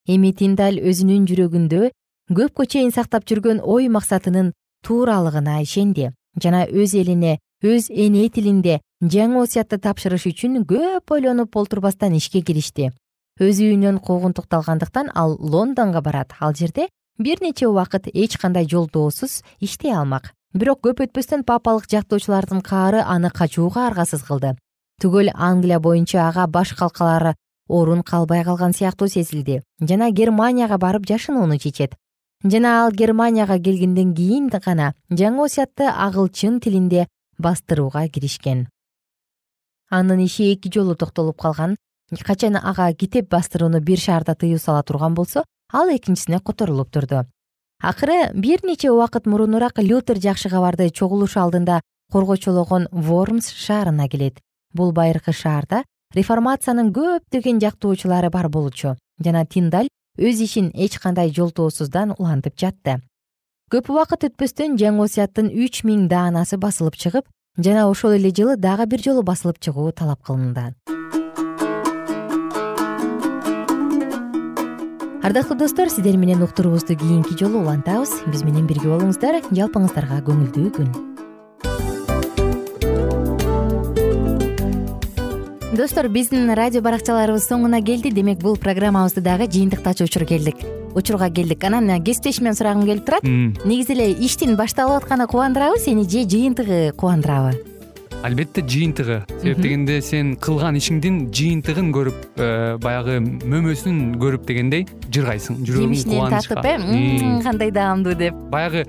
Эми 0.07 0.31
тиндаль 0.33 0.79
өзүнүн 0.79 1.25
жүрөгүндө 1.27 1.91
көпкө 2.29 2.65
чейин 2.65 2.91
сактап 2.91 3.25
жүргөн 3.25 3.59
ой 3.63 3.89
максатынын 3.89 4.53
тууралыгына 4.85 5.61
ишенди 5.63 6.11
жана 6.39 6.65
өз 6.65 6.95
элине 6.95 7.39
өз 7.63 7.89
эне 7.89 8.29
тилинде 8.29 8.79
жаңы 9.01 9.43
осуятты 9.43 9.79
тапшырыш 9.81 10.29
үчүн 10.31 10.63
көп 10.69 11.11
ойлонуп 11.17 11.57
олтурбастан 11.57 12.15
ишке 12.15 12.41
киришти 12.41 12.91
өз 13.39 13.61
үйүнөн 13.63 13.99
куугунтукталгандыктан 14.03 15.11
ал 15.15 15.37
лондонго 15.39 16.01
барат. 16.01 16.35
Ал 16.39 16.53
жерде 16.53 16.89
бир 17.17 17.39
нече 17.41 17.67
убакыт 17.67 18.07
эч 18.07 18.37
кандай 18.37 18.67
жолдоосуз 18.67 19.43
иштей 19.59 19.95
алмак. 19.95 20.33
Бирок 20.53 20.81
көп 20.83 20.99
өтпөстөн 21.05 21.45
папалык 21.47 21.87
жактоочулардын 21.89 22.61
каары 22.61 22.99
аны 23.05 23.29
качууга 23.29 23.87
аргасыз 23.87 24.23
кылды. 24.27 24.57
Түгөл 25.01 25.31
англия 25.33 25.79
боюнча 25.79 26.27
ага 26.27 26.47
баш 26.47 26.73
калкалары 26.75 27.35
орун 27.69 28.03
калбай 28.03 28.43
калган 28.43 28.73
сыяктуу 28.73 29.07
сезилди. 29.07 29.61
Жана 29.79 30.11
германияга 30.11 30.77
барып 30.77 31.05
жашынууну 31.07 31.57
чечет. 31.57 31.95
Жана 32.43 32.83
ал 32.83 32.91
германияга 32.91 33.59
келгенден 33.59 34.13
кийин 34.15 34.49
гана 34.49 34.93
жаңы 35.09 35.45
осуятты 35.45 35.87
агылчын 35.87 36.59
тилинде 36.59 37.07
бастырууга 37.37 38.07
киришкен. 38.09 38.67
Анын 39.89 40.25
иши 40.25 40.53
эки 40.53 40.69
жолу 40.73 40.95
токтолуп 40.95 41.39
калган 41.39 41.77
качан 42.17 42.55
ага 42.55 42.93
китеп 42.93 43.29
бастырууну 43.29 43.79
бир 43.79 43.99
шаарда 43.99 44.35
тыюу 44.35 44.59
сала 44.59 44.83
турган 44.83 45.13
болсо 45.13 45.43
ал 45.71 45.89
экинчисине 45.89 46.39
которулуп 46.39 46.91
турду. 46.91 47.25
Акыры 47.81 48.31
бир 48.33 48.59
нече 48.63 48.91
убакыт 48.91 49.25
мурунураак 49.25 49.79
лютер 49.79 50.19
жакшы 50.19 50.49
кабарды 50.49 50.89
чогулуш 50.89 51.37
алдында 51.37 51.81
коргочологон 52.11 52.87
вормс 52.91 53.51
шаарына 53.53 54.09
келет. 54.09 54.39
Бул 54.73 54.91
байыркы 54.91 55.31
шаарда 55.31 55.83
реформациянын 56.15 56.91
көптөгөн 56.91 57.61
жактоочулары 57.61 58.29
бар 58.29 58.49
болчу 58.49 58.97
жана 59.23 59.45
тиндаль 59.45 59.89
өз 60.17 60.41
ишин 60.41 60.71
эч 60.73 60.99
кандай 60.99 61.31
жолтоосуздан 61.31 62.15
улантып 62.17 62.57
жатты. 62.57 62.99
Көп 63.69 63.91
убакыт 63.93 64.25
өтпөстөн 64.25 64.77
жаңы 64.81 65.05
осуяттын 65.05 65.51
үч 65.53 65.83
миң 65.85 66.07
даанасы 66.09 66.57
басылып 66.57 66.97
чыгып 66.97 67.29
жана 67.57 67.89
ошол 67.89 68.17
эле 68.17 68.33
жылы 68.33 68.57
дагы 68.57 68.89
бир 68.89 69.03
жолу 69.05 69.23
басылып 69.23 69.61
чыгуу 69.61 69.91
талап 69.91 70.25
кылынды 70.25 70.73
ардактуу 75.23 75.57
достор 75.57 75.89
сиздер 75.89 76.17
менен 76.17 76.41
уктуруубузду 76.43 76.95
кийинки 76.95 77.37
жолу 77.37 77.59
улантабыз 77.59 78.09
биз 78.27 78.43
менен 78.43 78.67
бирге 78.67 78.87
болуңуздар. 78.87 79.41
Жалпыңыздарга 79.51 80.21
көңүлдүү 80.23 80.69
күн. 80.77 80.89
Достор 85.75 86.07
биздин 86.09 86.51
радио 86.55 86.81
баракчаларыбыз 86.81 87.47
соңуна 87.47 87.81
келди. 87.83 88.11
Демек 88.11 88.39
бул 88.39 88.55
программабызды 88.55 89.21
дагы 89.21 89.47
жыйынтыктачу 89.51 90.07
учур 90.07 90.25
келдик. 90.25 90.63
Учурга 90.95 91.29
келдик. 91.29 91.63
Анан 91.63 92.03
кесиптешимден 92.03 92.55
сурагым 92.55 92.85
келип 92.87 93.05
турат. 93.05 93.23
Негизи 93.23 93.93
эле 93.93 94.11
иштин 94.13 94.55
башталып 94.55 95.03
атканы 95.03 95.27
кубандырабы 95.27 95.79
сени 95.79 96.03
же 96.03 96.23
жыйынтыгы 96.27 96.93
кубандырабы 96.95 97.78
албетте 98.23 98.61
жыйынтыгы. 98.61 99.23
Себеп 99.41 99.61
дегенде 99.63 99.99
сен 100.01 100.35
кылган 100.35 100.77
ишиңдин 100.79 101.21
жыйынтыгын 101.35 101.91
көрүп 101.95 102.25
э, 102.35 102.49
баягы 102.83 103.19
мөмөсүн 103.21 104.19
көрүп 104.19 104.47
дегендей 104.49 104.85
жыргайсың. 105.07 105.61
Жүрөгүң 105.67 105.95
жемишинен 105.95 106.35
татып 106.35 106.65
э? 106.65 107.41
Кандай 107.45 107.71
даамдуу 107.71 108.17
деп. 108.19 108.35
Баягы 108.51 108.85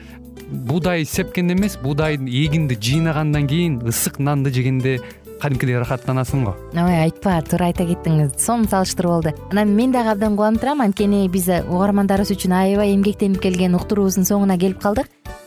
буудай 0.50 1.04
сепкенде 1.04 1.54
эмес 1.54 1.78
буудайды 1.82 2.26
эгинди 2.26 2.74
жыйнагандан 2.74 3.46
кийин 3.46 3.80
ысык 3.86 4.18
нанды 4.18 4.50
жегенде 4.50 4.98
кадимкидей 5.40 5.78
ырахаттанасың 5.78 6.44
го. 6.44 6.56
Ой 6.74 6.98
айтпа 7.06 7.38
туура 7.48 7.70
айта 7.70 7.86
кеттиңиз. 7.88 8.34
Сонун 8.38 8.68
салыштыруу 8.68 9.14
болду. 9.16 9.32
Анан 9.50 9.72
мен 9.76 9.94
дагы 9.94 10.12
абдан 10.12 10.36
кубанып 10.36 10.60
турам. 10.60 10.82
Анткени 10.84 11.22
биз 11.32 11.48
угармандарыбыз 11.48 12.34
үчүн 12.36 12.56
аябай 12.58 12.94
эмгектенип 12.96 13.40
келген 13.40 13.78
уктуруубуздун 13.78 14.28
соңуна 14.28 14.58
келип 14.60 14.82
калдык 14.82 15.08